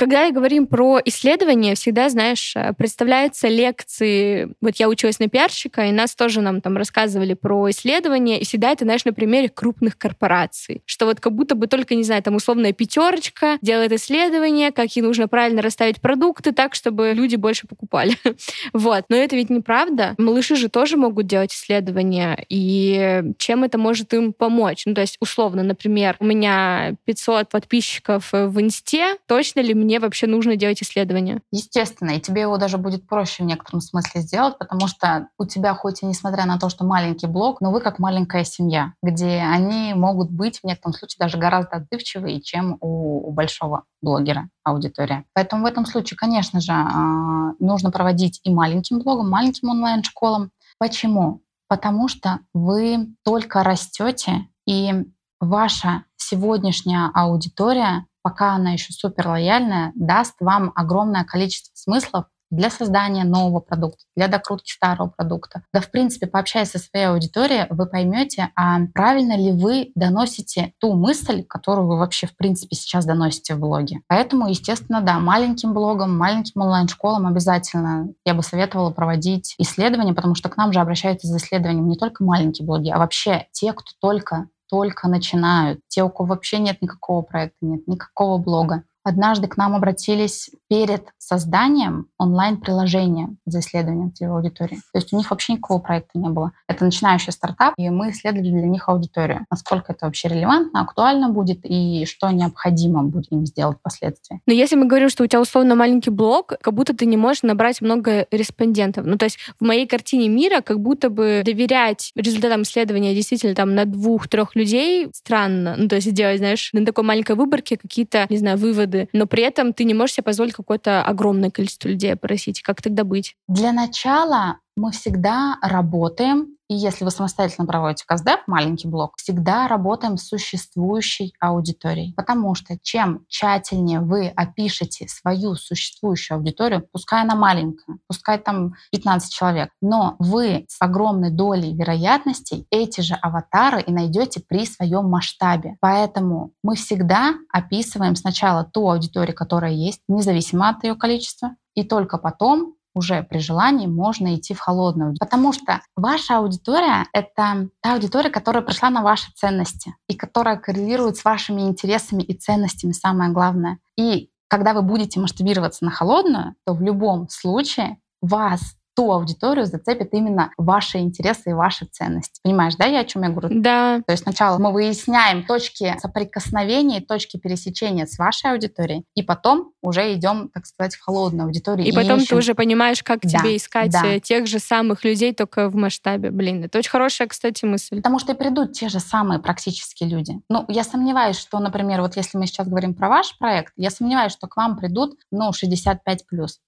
Когда 0.04 0.30
говорим 0.32 0.68
про 0.68 1.00
исследования, 1.06 1.76
всегда, 1.76 2.10
знаешь, 2.10 2.58
э, 2.58 2.74
представляются 2.78 3.48
лекции. 3.48 4.50
Вот 4.60 4.76
я 4.76 4.90
училась 4.90 5.18
на 5.20 5.30
пиарщика, 5.30 5.86
и 5.86 5.94
нас 5.94 6.14
тоже 6.14 6.42
нам 6.42 6.60
там 6.60 6.76
рассказывали 6.76 7.36
про 7.36 7.70
исследования, 7.70 8.42
и 8.42 8.44
всегда 8.44 8.72
это, 8.72 8.84
знаешь, 8.84 9.06
на 9.06 9.14
примере 9.14 9.48
крупных 9.48 9.98
корпораций. 9.98 10.82
Что 10.86 11.06
вот 11.06 11.22
как 11.22 11.32
будто 11.32 11.56
бы 11.56 11.68
только, 11.68 11.96
не 11.96 12.04
знаю, 12.04 12.22
там 12.22 12.36
условная 12.36 12.74
пятерочка 12.74 13.58
делает 13.62 13.94
исследования, 13.94 14.74
как 14.74 14.94
ей 14.94 15.04
нужно 15.04 15.30
правильно 15.30 15.62
расставить 15.62 16.02
продукты 16.02 16.52
так, 16.52 16.76
чтобы 16.76 17.14
люди 17.16 17.38
больше 17.38 17.66
покупали. 17.66 18.18
вот. 18.74 19.06
Но 19.08 19.16
это 19.16 19.38
ведь 19.38 19.50
неправда. 19.50 20.16
Малыши 20.18 20.58
же 20.58 20.68
тоже 20.68 20.98
могут 20.98 21.28
делать 21.28 21.54
исследования, 21.54 22.46
и 22.50 23.24
чем 23.38 23.64
это 23.64 23.78
может 23.78 24.14
им 24.14 24.34
помочь? 24.34 24.84
Ну, 24.86 24.96
то 24.96 25.00
есть, 25.00 25.16
условно, 25.22 25.64
например, 25.64 26.18
у 26.20 26.26
меня 26.26 26.96
500 27.06 27.48
подписчиков 27.48 28.34
в 28.34 28.60
Инсте, 28.60 29.16
точно 29.28 29.62
ли 29.62 29.74
мне 29.74 29.93
вообще 30.00 30.28
нужно 30.28 30.56
делать 30.56 30.82
исследования? 30.82 31.42
Естественно, 31.52 32.12
и 32.12 32.20
тебе 32.20 32.42
его 32.42 32.58
даже 32.58 32.78
будет 32.78 33.08
проще 33.08 33.44
в 33.44 33.46
некотором 33.46 33.82
смысле 33.82 34.22
сделать, 34.22 34.58
потому 34.58 34.88
что 34.88 35.28
у 35.38 35.46
тебя 35.46 35.74
хоть 35.74 36.04
и 36.04 36.06
несмотря 36.06 36.46
на 36.46 36.60
то, 36.60 36.70
что 36.70 36.86
маленький 36.86 37.28
блог, 37.28 37.62
но 37.62 37.72
вы 37.72 37.82
как 37.82 38.00
маленькая 38.00 38.44
семья, 38.44 38.94
где 39.02 39.42
они 39.42 39.94
могут 39.94 40.32
быть 40.32 40.60
в 40.60 40.64
некотором 40.66 40.94
случае 40.94 41.18
даже 41.20 41.38
гораздо 41.38 41.78
отзывчивее, 41.78 42.42
чем 42.42 42.78
у, 42.82 43.28
у 43.28 43.32
большого 43.32 43.84
блогера 44.02 44.50
аудитория. 44.64 45.26
Поэтому 45.34 45.64
в 45.64 45.66
этом 45.66 45.86
случае, 45.86 46.18
конечно 46.18 46.60
же, 46.60 46.72
а, 46.72 47.54
нужно 47.60 47.92
проводить 47.92 48.40
и 48.44 48.52
маленьким 48.52 49.00
блогом, 49.00 49.30
маленьким 49.30 49.70
онлайн-школам. 49.70 50.52
Почему? 50.78 51.42
Потому 51.68 52.08
что 52.08 52.40
вы 52.54 53.08
только 53.24 53.64
растете, 53.64 54.48
и 54.66 55.06
ваша 55.40 56.04
сегодняшняя 56.16 57.12
аудитория 57.14 58.06
пока 58.24 58.54
она 58.54 58.72
еще 58.72 58.92
супер 58.94 59.28
лояльная, 59.28 59.92
даст 59.96 60.36
вам 60.40 60.72
огромное 60.76 61.24
количество 61.24 61.72
смыслов 61.76 62.26
для 62.54 62.70
создания 62.70 63.24
нового 63.24 63.60
продукта, 63.60 64.04
для 64.16 64.28
докрутки 64.28 64.72
старого 64.72 65.10
продукта. 65.10 65.64
Да, 65.74 65.82
в 65.82 65.90
принципе, 65.90 66.28
пообщаясь 66.28 66.70
со 66.70 66.80
своей 66.80 67.08
аудиторией, 67.08 67.66
вы 67.70 67.88
поймете, 67.88 68.50
а 68.56 68.80
правильно 68.94 69.36
ли 69.36 69.52
вы 69.52 69.92
доносите 69.96 70.74
ту 70.80 70.94
мысль, 70.94 71.44
которую 71.44 71.88
вы 71.88 71.98
вообще, 71.98 72.28
в 72.28 72.38
принципе, 72.38 72.76
сейчас 72.76 73.06
доносите 73.06 73.56
в 73.56 73.60
блоге. 73.60 74.02
Поэтому, 74.08 74.48
естественно, 74.48 75.02
да, 75.02 75.20
маленьким 75.20 75.74
блогом, 75.74 76.16
маленьким 76.16 76.62
онлайн-школам 76.62 77.26
обязательно 77.26 78.10
я 78.24 78.36
бы 78.36 78.44
советовала 78.44 78.92
проводить 78.92 79.56
исследования, 79.58 80.14
потому 80.14 80.36
что 80.36 80.50
к 80.50 80.58
нам 80.58 80.74
же 80.74 80.80
обращаются 80.80 81.28
за 81.28 81.38
исследованием 81.38 81.88
не 81.88 81.98
только 81.98 82.24
маленькие 82.24 82.68
блоги, 82.68 82.90
а 82.90 83.00
вообще 83.00 83.48
те, 83.52 83.74
кто 83.74 83.92
только 84.00 84.48
только 84.74 85.08
начинают, 85.08 85.82
те, 85.88 86.02
у 86.02 86.10
кого 86.10 86.30
вообще 86.30 86.58
нет 86.58 86.82
никакого 86.82 87.22
проекта, 87.22 87.58
нет 87.62 87.88
никакого 87.88 88.40
блога. 88.40 88.82
Однажды 89.04 89.48
к 89.48 89.58
нам 89.58 89.76
обратились 89.76 90.50
перед 90.70 91.04
созданием 91.18 92.08
онлайн-приложения 92.18 93.36
за 93.46 93.60
исследованием 93.60 94.14
целевой 94.14 94.38
аудитории. 94.38 94.78
То 94.92 95.00
есть 95.00 95.14
у 95.14 95.18
них 95.18 95.30
вообще 95.30 95.54
никакого 95.54 95.80
проекта 95.80 96.18
не 96.18 96.30
было. 96.30 96.52
Это 96.68 96.86
начинающий 96.86 97.32
стартап, 97.32 97.74
и 97.78 97.90
мы 97.90 98.12
исследовали 98.12 98.50
для 98.50 98.68
них 98.68 98.90
аудиторию. 98.90 99.46
Насколько 99.52 99.94
это 99.94 100.06
вообще 100.06 100.30
релевантно, 100.30 100.82
актуально 100.82 101.30
будет 101.30 101.60
и 101.64 102.06
что 102.06 102.30
необходимо 102.32 103.04
будет 103.04 103.32
им 103.32 103.46
сделать 103.46 103.78
впоследствии. 103.80 104.42
Но 104.46 104.54
если 104.54 104.76
мы 104.76 104.86
говорим, 104.86 105.10
что 105.10 105.24
у 105.24 105.28
тебя 105.28 105.42
условно 105.42 105.76
маленький 105.76 106.10
блог, 106.10 106.54
как 106.62 106.74
будто 106.74 106.96
ты 106.96 107.06
не 107.06 107.18
можешь 107.18 107.44
набрать 107.44 107.82
много 107.82 108.26
респондентов. 108.32 109.06
Ну, 109.06 109.18
то 109.18 109.26
есть 109.26 109.38
в 109.60 109.64
моей 109.64 109.88
картине 109.88 110.30
мира 110.30 110.62
как 110.62 110.80
будто 110.80 111.10
бы 111.10 111.42
доверять 111.46 112.12
результатам 112.16 112.64
исследования 112.64 113.14
действительно 113.14 113.56
там 113.56 113.76
на 113.76 113.86
двух-трех 113.86 114.56
людей 114.56 115.10
странно. 115.14 115.76
Ну, 115.78 115.88
то 115.88 115.96
есть 115.96 116.12
делать, 116.14 116.40
знаешь, 116.40 116.70
на 116.74 116.86
такой 116.86 117.04
маленькой 117.04 117.36
выборке 117.36 117.78
какие-то, 117.78 118.26
не 118.30 118.38
знаю, 118.38 118.58
выводы. 118.58 118.93
Но 119.14 119.28
при 119.28 119.44
этом 119.44 119.74
ты 119.74 119.84
не 119.84 119.94
можешь 119.94 120.16
себе 120.16 120.24
позволить 120.24 120.54
какое-то 120.54 121.04
огромное 121.04 121.50
количество 121.50 121.88
людей 121.88 122.14
опросить. 122.14 122.62
Как 122.62 122.82
тогда 122.82 123.04
быть? 123.04 123.36
Для 123.48 123.72
начала 123.72 124.60
мы 124.76 124.92
всегда 124.92 125.58
работаем, 125.62 126.58
и 126.70 126.76
если 126.76 127.04
вы 127.04 127.12
самостоятельно 127.12 127.68
проводите 127.68 128.06
КСДФ, 128.08 128.48
маленький 128.48 128.88
блок, 128.88 129.14
всегда 129.18 129.68
работаем 129.68 130.18
с 130.18 130.28
существующей 130.28 131.34
аудиторией. 131.40 132.14
Потому 132.16 132.56
что 132.56 132.78
чем 132.82 133.26
тщательнее 133.28 134.00
вы 134.00 134.30
опишете 134.30 135.08
свою 135.08 135.56
существующую 135.56 136.38
аудиторию, 136.38 136.88
пускай 136.92 137.22
она 137.22 137.36
маленькая, 137.36 137.98
пускай 138.08 138.40
там 138.40 138.74
15 138.92 139.32
человек, 139.32 139.70
но 139.82 140.16
вы 140.20 140.66
с 140.68 140.78
огромной 140.80 141.30
долей 141.30 141.76
вероятностей 141.76 142.66
эти 142.72 143.02
же 143.02 143.14
аватары 143.16 143.82
и 143.82 143.92
найдете 143.92 144.42
при 144.48 144.66
своем 144.66 145.10
масштабе. 145.10 145.78
Поэтому 145.82 146.54
мы 146.64 146.76
всегда 146.76 147.36
описываем 147.52 148.16
сначала 148.16 148.64
ту 148.64 148.90
аудиторию, 148.90 149.36
которая 149.36 149.74
есть, 149.74 150.02
независимо 150.08 150.70
от 150.70 150.84
ее 150.84 150.96
количества, 150.96 151.56
и 151.76 151.84
только 151.84 152.18
потом 152.18 152.76
уже 152.94 153.24
при 153.24 153.40
желании 153.40 153.88
можно 153.88 154.36
идти 154.36 154.54
в 154.54 154.60
холодную. 154.60 155.16
Потому 155.20 155.54
что 155.54 155.82
ваша 155.96 156.38
аудитория— 156.38 157.08
это 157.14 157.70
та 157.82 157.94
аудитория, 157.94 158.30
которая 158.30 158.64
пришла 158.64 158.90
на 158.90 159.02
ваши 159.02 159.32
ценности 159.34 159.96
и 160.08 160.16
которая 160.16 160.58
коррелирует 160.58 161.18
с 161.18 161.26
вашими 161.26 161.62
интересами 161.62 162.24
и 162.24 162.34
ценностями, 162.34 162.92
самое 162.92 163.32
главное. 163.32 163.80
И 163.98 164.30
когда 164.48 164.74
вы 164.74 164.82
будете 164.84 165.20
масштабироваться 165.20 165.84
на 165.86 165.92
холодную, 165.92 166.56
то 166.66 166.74
в 166.74 166.82
любом 166.82 167.28
случае 167.30 167.98
вас 168.22 168.76
ту 168.96 169.12
аудиторию 169.12 169.66
зацепит 169.66 170.14
именно 170.14 170.52
ваши 170.58 171.00
интересы 171.00 171.52
и 171.52 171.54
ваши 171.54 171.86
ценности. 171.86 172.40
Понимаешь, 172.44 172.76
да, 172.76 172.86
я 172.86 173.00
о 173.00 173.06
чем 173.06 173.24
я 173.24 173.30
говорю? 173.30 173.50
Да. 173.62 174.02
То 174.06 174.12
есть 174.12 174.24
сначала 174.24 174.58
мы 174.58 174.72
выясняем 174.72 175.46
точки 175.46 175.96
соприкосновения, 176.00 177.02
точки 177.02 177.38
пересечения 177.38 178.06
с 178.06 178.18
вашей 178.18 178.52
аудиторией, 178.52 179.06
и 179.16 179.24
потом 179.24 179.72
уже 179.82 180.14
идем, 180.14 180.50
так 180.54 180.66
сказать, 180.66 180.96
в 180.96 181.02
холодную 181.02 181.48
аудиторию. 181.48 181.88
И, 181.88 181.90
и 181.90 181.94
потом 181.94 182.18
ищем... 182.18 182.28
ты 182.28 182.36
уже 182.36 182.56
понимаешь, 182.56 183.04
как 183.04 183.22
да, 183.22 183.40
тебе 183.40 183.58
искать 183.58 183.92
да. 183.92 184.06
Э, 184.06 184.20
тех 184.20 184.48
же 184.48 184.60
самых 184.60 185.04
людей, 185.04 185.34
только 185.34 185.70
в 185.70 185.76
масштабе. 185.76 186.32
Блин, 186.32 186.64
это 186.64 186.78
очень 186.78 186.92
хорошая, 186.92 187.28
кстати, 187.28 187.66
мысль. 187.66 187.98
Потому 187.98 188.20
что 188.20 188.34
и 188.34 188.36
придут 188.36 188.74
те 188.74 188.90
же 188.90 189.00
самые 189.00 189.40
практические 189.40 190.10
люди. 190.10 190.40
Ну, 190.50 190.66
я 190.68 190.84
сомневаюсь, 190.84 191.38
что, 191.38 191.60
например, 191.60 192.02
вот 192.02 192.16
если 192.16 192.38
мы 192.38 192.48
сейчас 192.48 192.68
говорим 192.68 192.94
про 192.94 193.10
ваш 193.10 193.38
проект, 193.38 193.74
я 193.78 193.90
сомневаюсь, 193.90 194.32
что 194.34 194.48
к 194.48 194.58
вам 194.58 194.78
придут, 194.78 195.16
ну, 195.32 195.52
65+. 195.52 195.98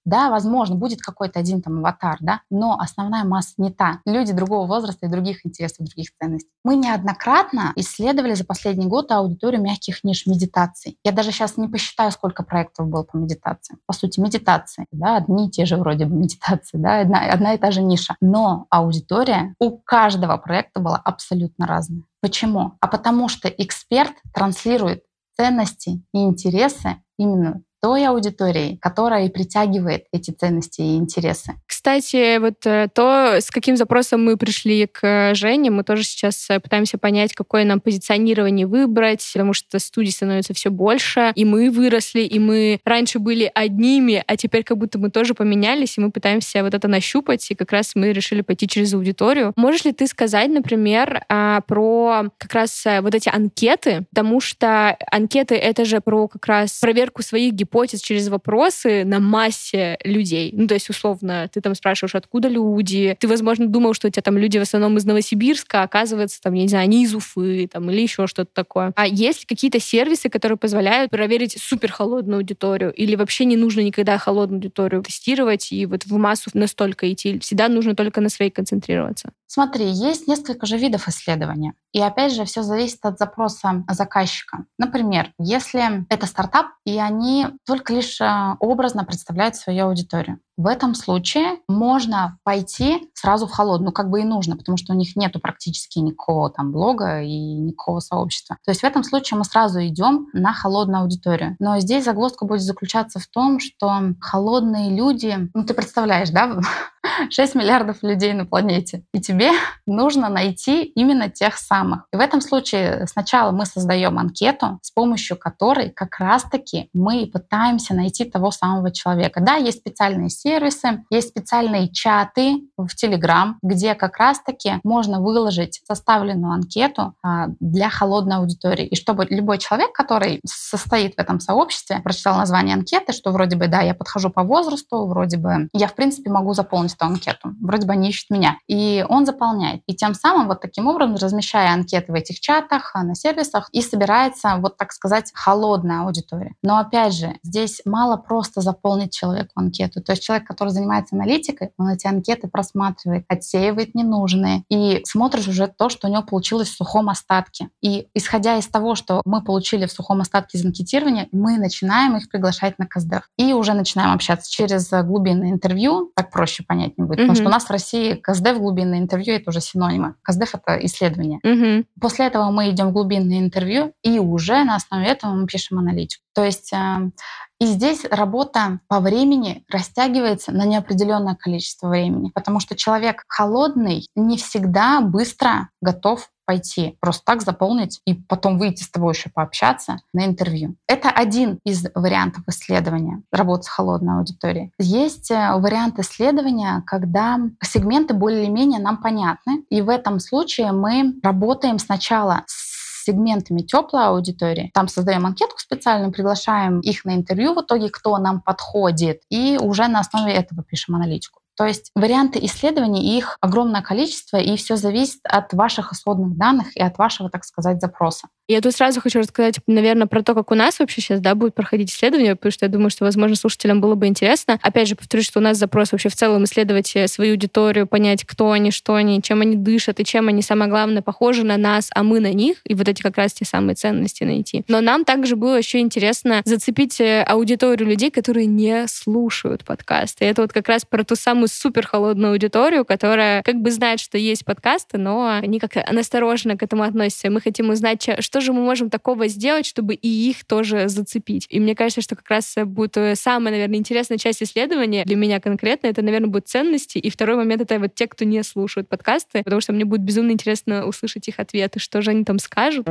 Да, 0.04 0.30
возможно, 0.30 0.76
будет 0.76 1.00
какой-то 1.00 1.40
один 1.40 1.62
там 1.62 1.78
аватар, 1.78 2.15
аватар, 2.16 2.18
да, 2.20 2.40
но 2.50 2.78
основная 2.78 3.24
масса 3.24 3.54
не 3.58 3.70
та. 3.70 4.00
Люди 4.06 4.32
другого 4.32 4.66
возраста 4.66 5.06
и 5.06 5.08
других 5.08 5.44
интересов, 5.44 5.86
других 5.86 6.10
ценностей. 6.20 6.50
Мы 6.64 6.76
неоднократно 6.76 7.72
исследовали 7.76 8.34
за 8.34 8.44
последний 8.44 8.86
год 8.86 9.10
аудиторию 9.12 9.62
мягких 9.62 10.04
ниш 10.04 10.26
медитаций. 10.26 10.98
Я 11.04 11.12
даже 11.12 11.32
сейчас 11.32 11.56
не 11.56 11.68
посчитаю, 11.68 12.10
сколько 12.10 12.42
проектов 12.42 12.88
было 12.88 13.02
по 13.02 13.16
медитации. 13.16 13.76
По 13.86 13.92
сути, 13.92 14.20
медитации, 14.20 14.86
да, 14.92 15.16
одни 15.16 15.48
и 15.48 15.50
те 15.50 15.66
же 15.66 15.76
вроде 15.76 16.06
бы 16.06 16.16
медитации, 16.16 16.78
да, 16.78 17.00
одна, 17.00 17.20
одна 17.32 17.54
и 17.54 17.58
та 17.58 17.70
же 17.70 17.82
ниша. 17.82 18.16
Но 18.20 18.66
аудитория 18.70 19.54
у 19.58 19.78
каждого 19.78 20.36
проекта 20.36 20.80
была 20.80 20.96
абсолютно 20.96 21.66
разная. 21.66 22.02
Почему? 22.20 22.72
А 22.80 22.88
потому 22.88 23.28
что 23.28 23.48
эксперт 23.48 24.12
транслирует 24.34 25.02
ценности 25.36 26.02
и 26.12 26.24
интересы 26.24 26.96
именно 27.18 27.62
той 27.80 28.06
аудитории, 28.06 28.78
которая 28.80 29.26
и 29.26 29.30
притягивает 29.30 30.04
эти 30.12 30.30
ценности 30.30 30.80
и 30.80 30.96
интересы. 30.96 31.54
Кстати, 31.66 32.38
вот 32.38 32.66
э, 32.66 32.88
то, 32.94 33.36
с 33.40 33.50
каким 33.50 33.76
запросом 33.76 34.24
мы 34.24 34.36
пришли 34.36 34.86
к 34.86 35.34
Жене, 35.34 35.70
мы 35.70 35.84
тоже 35.84 36.02
сейчас 36.02 36.48
э, 36.50 36.58
пытаемся 36.58 36.98
понять, 36.98 37.34
какое 37.34 37.64
нам 37.64 37.80
позиционирование 37.80 38.66
выбрать, 38.66 39.28
потому 39.32 39.52
что 39.52 39.78
студий 39.78 40.12
становится 40.12 40.54
все 40.54 40.70
больше, 40.70 41.32
и 41.34 41.44
мы 41.44 41.70
выросли, 41.70 42.22
и 42.22 42.38
мы 42.38 42.80
раньше 42.84 43.18
были 43.18 43.50
одними, 43.54 44.22
а 44.26 44.36
теперь 44.36 44.64
как 44.64 44.78
будто 44.78 44.98
мы 44.98 45.10
тоже 45.10 45.34
поменялись, 45.34 45.96
и 45.96 46.00
мы 46.00 46.10
пытаемся 46.10 46.62
вот 46.62 46.74
это 46.74 46.88
нащупать, 46.88 47.50
и 47.50 47.54
как 47.54 47.72
раз 47.72 47.92
мы 47.94 48.12
решили 48.12 48.40
пойти 48.40 48.66
через 48.66 48.94
аудиторию. 48.94 49.52
Можешь 49.56 49.84
ли 49.84 49.92
ты 49.92 50.06
сказать, 50.06 50.50
например, 50.50 51.24
а, 51.28 51.60
про 51.62 52.30
как 52.38 52.52
раз 52.52 52.84
э, 52.86 53.00
вот 53.00 53.14
эти 53.14 53.28
анкеты, 53.28 54.06
потому 54.10 54.40
что 54.40 54.96
анкеты— 55.10 55.54
это 55.56 55.84
же 55.84 56.00
про 56.00 56.26
как 56.28 56.46
раз 56.46 56.78
проверку 56.80 57.22
своих 57.22 57.52
гипотез, 57.52 57.65
гипотез 57.66 58.00
через 58.00 58.28
вопросы 58.28 59.04
на 59.04 59.20
массе 59.20 59.98
людей. 60.04 60.50
Ну, 60.52 60.66
то 60.66 60.74
есть, 60.74 60.88
условно, 60.88 61.48
ты 61.52 61.60
там 61.60 61.74
спрашиваешь, 61.74 62.14
откуда 62.14 62.48
люди. 62.48 63.16
Ты, 63.18 63.28
возможно, 63.28 63.66
думал, 63.66 63.94
что 63.94 64.08
у 64.08 64.10
тебя 64.10 64.22
там 64.22 64.38
люди 64.38 64.58
в 64.58 64.62
основном 64.62 64.96
из 64.96 65.04
Новосибирска, 65.04 65.80
а 65.80 65.84
оказывается, 65.84 66.40
там, 66.40 66.54
я 66.54 66.62
не 66.62 66.68
знаю, 66.68 66.84
они 66.84 67.02
из 67.04 67.14
Уфы, 67.14 67.68
там, 67.72 67.90
или 67.90 68.02
еще 68.02 68.26
что-то 68.26 68.50
такое. 68.52 68.92
А 68.96 69.06
есть 69.06 69.46
какие-то 69.46 69.80
сервисы, 69.80 70.28
которые 70.28 70.58
позволяют 70.58 71.10
проверить 71.10 71.56
супер 71.60 71.90
холодную 71.90 72.38
аудиторию? 72.38 72.92
Или 72.92 73.16
вообще 73.16 73.44
не 73.44 73.56
нужно 73.56 73.80
никогда 73.80 74.18
холодную 74.18 74.58
аудиторию 74.58 75.02
тестировать 75.02 75.72
и 75.72 75.86
вот 75.86 76.04
в 76.06 76.16
массу 76.16 76.50
настолько 76.54 77.12
идти? 77.12 77.38
Всегда 77.40 77.68
нужно 77.68 77.94
только 77.96 78.20
на 78.20 78.28
своей 78.28 78.50
концентрироваться? 78.50 79.30
Смотри, 79.46 79.86
есть 79.86 80.28
несколько 80.28 80.66
же 80.66 80.76
видов 80.76 81.08
исследования. 81.08 81.74
И 81.92 82.00
опять 82.00 82.34
же, 82.34 82.44
все 82.44 82.62
зависит 82.62 82.98
от 83.02 83.18
запроса 83.18 83.84
заказчика. 83.90 84.66
Например, 84.78 85.32
если 85.38 86.04
это 86.10 86.26
стартап, 86.26 86.66
и 86.84 86.98
они 86.98 87.46
только 87.64 87.94
лишь 87.94 88.20
а, 88.20 88.56
образно 88.60 89.04
представляют 89.04 89.56
свою 89.56 89.86
аудиторию. 89.86 90.38
В 90.56 90.68
этом 90.68 90.94
случае 90.94 91.58
можно 91.68 92.38
пойти 92.42 93.10
сразу 93.12 93.46
в 93.46 93.50
холодную, 93.50 93.92
как 93.92 94.08
бы 94.08 94.22
и 94.22 94.24
нужно, 94.24 94.56
потому 94.56 94.78
что 94.78 94.94
у 94.94 94.96
них 94.96 95.14
нету 95.14 95.38
практически 95.38 95.98
никакого 95.98 96.48
там 96.48 96.72
блога 96.72 97.20
и 97.20 97.36
никакого 97.36 98.00
сообщества. 98.00 98.56
То 98.64 98.70
есть 98.70 98.80
в 98.80 98.84
этом 98.84 99.04
случае 99.04 99.36
мы 99.36 99.44
сразу 99.44 99.84
идем 99.86 100.28
на 100.32 100.54
холодную 100.54 101.02
аудиторию. 101.02 101.56
Но 101.58 101.78
здесь 101.80 102.04
загвоздка 102.04 102.46
будет 102.46 102.62
заключаться 102.62 103.18
в 103.18 103.26
том, 103.26 103.60
что 103.60 104.14
холодные 104.18 104.96
люди, 104.96 105.50
ну 105.52 105.64
ты 105.64 105.74
представляешь, 105.74 106.30
да, 106.30 106.58
6 107.30 107.54
миллиардов 107.54 108.02
людей 108.02 108.32
на 108.32 108.46
планете, 108.46 109.04
и 109.12 109.20
тебе 109.20 109.50
нужно 109.86 110.28
найти 110.28 110.82
именно 110.82 111.28
тех 111.28 111.56
самых. 111.56 112.06
И 112.12 112.16
в 112.16 112.20
этом 112.20 112.40
случае 112.40 113.06
сначала 113.06 113.50
мы 113.50 113.66
создаем 113.66 114.18
анкету, 114.18 114.78
с 114.82 114.90
помощью 114.90 115.36
которой 115.36 115.90
как 115.90 116.18
раз-таки 116.18 116.88
мы 116.92 117.26
пытаемся 117.26 117.94
найти 117.94 118.24
того 118.24 118.50
самого 118.50 118.90
человека. 118.90 119.40
Да, 119.40 119.56
есть 119.56 119.78
специальные 119.78 120.30
сервисы, 120.30 121.04
есть 121.10 121.28
специальные 121.28 121.90
чаты 121.90 122.62
в 122.76 122.88
Telegram, 122.88 123.54
где 123.62 123.94
как 123.94 124.18
раз-таки 124.18 124.80
можно 124.84 125.20
выложить 125.20 125.80
составленную 125.86 126.52
анкету 126.52 127.14
а, 127.22 127.48
для 127.60 127.90
холодной 127.90 128.36
аудитории. 128.36 128.86
И 128.86 128.96
чтобы 128.96 129.26
любой 129.30 129.58
человек, 129.58 129.92
который 129.92 130.40
состоит 130.44 131.14
в 131.14 131.18
этом 131.18 131.40
сообществе, 131.40 132.00
прочитал 132.00 132.36
название 132.36 132.74
анкеты, 132.74 133.12
что 133.12 133.30
вроде 133.30 133.56
бы, 133.56 133.68
да, 133.68 133.80
я 133.80 133.94
подхожу 133.94 134.30
по 134.30 134.42
возрасту, 134.42 135.06
вроде 135.06 135.36
бы 135.36 135.68
я, 135.72 135.88
в 135.88 135.94
принципе, 135.94 136.30
могу 136.30 136.52
заполнить 136.54 136.94
эту 136.94 137.05
анкету. 137.06 137.54
Вроде 137.60 137.86
бы 137.86 137.92
они 137.92 138.08
ищут 138.08 138.30
меня. 138.30 138.58
И 138.66 139.04
он 139.08 139.26
заполняет. 139.26 139.82
И 139.86 139.94
тем 139.94 140.14
самым 140.14 140.48
вот 140.48 140.60
таким 140.60 140.86
образом, 140.86 141.16
размещая 141.16 141.72
анкеты 141.72 142.12
в 142.12 142.14
этих 142.14 142.40
чатах, 142.40 142.92
а, 142.94 143.02
на 143.02 143.14
сервисах, 143.14 143.68
и 143.72 143.82
собирается, 143.82 144.56
вот 144.58 144.76
так 144.76 144.92
сказать, 144.92 145.30
холодная 145.34 146.02
аудитория. 146.02 146.54
Но 146.62 146.78
опять 146.78 147.14
же, 147.14 147.36
здесь 147.42 147.82
мало 147.84 148.16
просто 148.16 148.60
заполнить 148.60 149.12
человеку 149.12 149.52
анкету. 149.54 150.02
То 150.02 150.12
есть 150.12 150.22
человек 150.22 150.46
который 150.46 150.70
занимается 150.70 151.16
аналитикой, 151.16 151.70
он 151.76 151.88
эти 151.88 152.06
анкеты 152.06 152.48
просматривает, 152.48 153.24
отсеивает 153.28 153.94
ненужные 153.94 154.64
и 154.70 155.02
смотришь 155.04 155.48
уже 155.48 155.66
то, 155.66 155.88
что 155.88 156.08
у 156.08 156.10
него 156.10 156.22
получилось 156.22 156.68
в 156.68 156.76
сухом 156.76 157.08
остатке. 157.08 157.68
И 157.82 158.08
исходя 158.14 158.56
из 158.56 158.66
того, 158.68 158.94
что 158.94 159.22
мы 159.24 159.42
получили 159.42 159.86
в 159.86 159.92
сухом 159.92 160.20
остатке 160.20 160.58
из 160.58 160.64
анкетирования, 160.64 161.28
мы 161.32 161.58
начинаем 161.58 162.16
их 162.16 162.30
приглашать 162.30 162.78
на 162.78 162.86
КСДФ. 162.86 163.28
И 163.36 163.52
уже 163.52 163.74
начинаем 163.74 164.12
общаться 164.12 164.50
через 164.50 164.90
глубинное 164.90 165.50
интервью, 165.50 166.12
так 166.14 166.30
проще 166.30 166.62
понять 166.62 166.95
будет. 167.04 167.18
Mm-hmm. 167.18 167.22
Потому 167.22 167.34
что 167.34 167.46
у 167.46 167.50
нас 167.50 167.64
в 167.64 167.70
России 167.70 168.14
КСДФ, 168.14 168.58
глубинное 168.58 168.98
интервью— 168.98 169.34
это 169.36 169.50
уже 169.50 169.60
синонимы. 169.60 170.14
КСДФ— 170.22 170.54
это 170.54 170.84
исследование. 170.86 171.40
Mm-hmm. 171.44 171.86
После 172.00 172.26
этого 172.26 172.50
мы 172.50 172.70
идем 172.70 172.88
в 172.88 172.92
глубинное 172.92 173.38
интервью, 173.38 173.92
и 174.02 174.18
уже 174.18 174.64
на 174.64 174.76
основе 174.76 175.06
этого 175.06 175.32
мы 175.32 175.46
пишем 175.46 175.78
аналитику. 175.78 176.22
То 176.34 176.44
есть 176.44 176.72
э, 176.72 177.10
и 177.58 177.64
здесь 177.64 178.04
работа 178.10 178.80
по 178.86 179.00
времени 179.00 179.64
растягивается 179.70 180.52
на 180.52 180.66
неопределенное 180.66 181.34
количество 181.34 181.88
времени, 181.88 182.30
потому 182.34 182.60
что 182.60 182.76
человек 182.76 183.24
холодный 183.28 184.06
не 184.14 184.36
всегда 184.36 185.00
быстро 185.00 185.70
готов 185.80 186.28
пойти 186.46 186.96
просто 187.00 187.22
так 187.24 187.42
заполнить 187.42 188.00
и 188.06 188.14
потом 188.14 188.58
выйти 188.58 188.82
с 188.82 188.88
тобой 188.88 189.14
еще 189.14 189.28
пообщаться 189.28 189.98
на 190.12 190.24
интервью. 190.24 190.76
Это 190.86 191.10
один 191.10 191.58
из 191.64 191.84
вариантов 191.94 192.44
исследования, 192.46 193.22
работы 193.32 193.64
с 193.64 193.68
холодной 193.68 194.18
аудиторией. 194.18 194.72
Есть 194.78 195.30
э, 195.30 195.52
вариант 195.56 195.98
исследования, 195.98 196.82
когда 196.86 197.38
сегменты 197.62 198.14
более-менее 198.14 198.80
нам 198.80 198.98
понятны, 198.98 199.64
и 199.68 199.82
в 199.82 199.88
этом 199.88 200.20
случае 200.20 200.72
мы 200.72 201.14
работаем 201.22 201.78
сначала 201.78 202.44
с 202.46 202.76
сегментами 203.06 203.60
теплой 203.60 204.06
аудитории. 204.06 204.70
Там 204.74 204.88
создаем 204.88 205.26
анкетку 205.26 205.58
специальную, 205.58 206.12
приглашаем 206.12 206.80
их 206.80 207.04
на 207.04 207.14
интервью 207.14 207.54
в 207.54 207.62
итоге, 207.62 207.88
кто 207.88 208.18
нам 208.18 208.40
подходит, 208.40 209.22
и 209.30 209.58
уже 209.60 209.86
на 209.88 210.00
основе 210.00 210.32
этого 210.32 210.62
пишем 210.64 210.96
аналитику. 210.96 211.40
То 211.56 211.64
есть 211.64 211.90
варианты 211.94 212.38
исследований, 212.44 213.16
их 213.16 213.38
огромное 213.40 213.82
количество, 213.82 214.36
и 214.36 214.56
все 214.56 214.76
зависит 214.76 215.20
от 215.24 215.52
ваших 215.54 215.92
исходных 215.92 216.36
данных 216.36 216.76
и 216.76 216.82
от 216.82 216.98
вашего, 216.98 217.30
так 217.30 217.44
сказать, 217.44 217.80
запроса. 217.80 218.28
Я 218.48 218.60
тут 218.60 218.74
сразу 218.74 219.00
хочу 219.00 219.18
рассказать, 219.18 219.58
наверное, 219.66 220.06
про 220.06 220.22
то, 220.22 220.32
как 220.34 220.52
у 220.52 220.54
нас 220.54 220.78
вообще 220.78 221.00
сейчас 221.00 221.20
да, 221.20 221.34
будет 221.34 221.54
проходить 221.54 221.90
исследование, 221.90 222.36
потому 222.36 222.52
что 222.52 222.66
я 222.66 222.70
думаю, 222.70 222.90
что, 222.90 223.04
возможно, 223.04 223.34
слушателям 223.34 223.80
было 223.80 223.96
бы 223.96 224.06
интересно. 224.06 224.60
Опять 224.62 224.86
же, 224.86 224.94
повторюсь, 224.94 225.26
что 225.26 225.40
у 225.40 225.42
нас 225.42 225.58
запрос 225.58 225.90
вообще 225.90 226.08
в 226.08 226.14
целом 226.14 226.44
исследовать 226.44 226.94
э, 226.94 227.08
свою 227.08 227.32
аудиторию, 227.32 227.88
понять, 227.88 228.24
кто 228.24 228.52
они, 228.52 228.70
что 228.70 228.94
они, 228.94 229.20
чем 229.20 229.40
они 229.40 229.56
дышат 229.56 229.98
и 229.98 230.04
чем 230.04 230.28
они, 230.28 230.42
самое 230.42 230.70
главное, 230.70 231.02
похожи 231.02 231.42
на 231.42 231.56
нас, 231.56 231.90
а 231.92 232.04
мы 232.04 232.20
на 232.20 232.32
них, 232.32 232.58
и 232.64 232.74
вот 232.74 232.88
эти 232.88 233.02
как 233.02 233.16
раз 233.16 233.32
те 233.32 233.44
самые 233.44 233.74
ценности 233.74 234.22
найти. 234.22 234.64
Но 234.68 234.80
нам 234.80 235.04
также 235.04 235.34
было 235.34 235.56
еще 235.56 235.80
интересно 235.80 236.42
зацепить 236.44 237.00
э, 237.00 237.22
аудиторию 237.22 237.88
людей, 237.88 238.12
которые 238.12 238.46
не 238.46 238.86
слушают 238.86 239.64
подкасты. 239.64 240.24
И 240.24 240.28
это 240.28 240.42
вот 240.42 240.52
как 240.52 240.68
раз 240.68 240.84
про 240.84 241.02
ту 241.02 241.16
самую 241.16 241.48
супер 241.48 241.84
холодную 241.84 242.30
аудиторию, 242.30 242.84
которая 242.84 243.42
как 243.42 243.56
бы 243.56 243.72
знает, 243.72 243.98
что 243.98 244.18
есть 244.18 244.44
подкасты, 244.44 244.98
но 244.98 245.40
они 245.42 245.58
как-то 245.58 245.84
настороженно 245.90 246.56
к 246.56 246.62
этому 246.62 246.84
относятся. 246.84 247.28
Мы 247.28 247.40
хотим 247.40 247.70
узнать, 247.70 248.08
что 248.20 248.35
что 248.36 248.42
же 248.42 248.52
мы 248.52 248.60
можем 248.60 248.90
такого 248.90 249.28
сделать, 249.28 249.64
чтобы 249.64 249.94
и 249.94 250.08
их 250.08 250.44
тоже 250.44 250.90
зацепить? 250.90 251.46
И 251.48 251.58
мне 251.58 251.74
кажется, 251.74 252.02
что 252.02 252.16
как 252.16 252.28
раз 252.28 252.54
будет 252.66 252.94
э, 252.98 253.14
самая, 253.14 253.50
наверное, 253.50 253.78
интересная 253.78 254.18
часть 254.18 254.42
исследования 254.42 255.06
для 255.06 255.16
меня 255.16 255.40
конкретно, 255.40 255.86
это, 255.86 256.02
наверное, 256.02 256.28
будут 256.28 256.46
ценности. 256.46 256.98
И 256.98 257.08
второй 257.08 257.36
момент— 257.36 257.62
это 257.62 257.78
вот 257.78 257.94
те, 257.94 258.06
кто 258.06 258.26
не 258.26 258.42
слушают 258.42 258.90
подкасты, 258.90 259.42
потому 259.42 259.62
что 259.62 259.72
мне 259.72 259.86
будет 259.86 260.02
безумно 260.02 260.32
интересно 260.32 260.84
услышать 260.86 261.26
их 261.28 261.40
ответы, 261.40 261.80
что 261.80 262.02
же 262.02 262.10
они 262.10 262.24
там 262.24 262.38
скажут. 262.38 262.86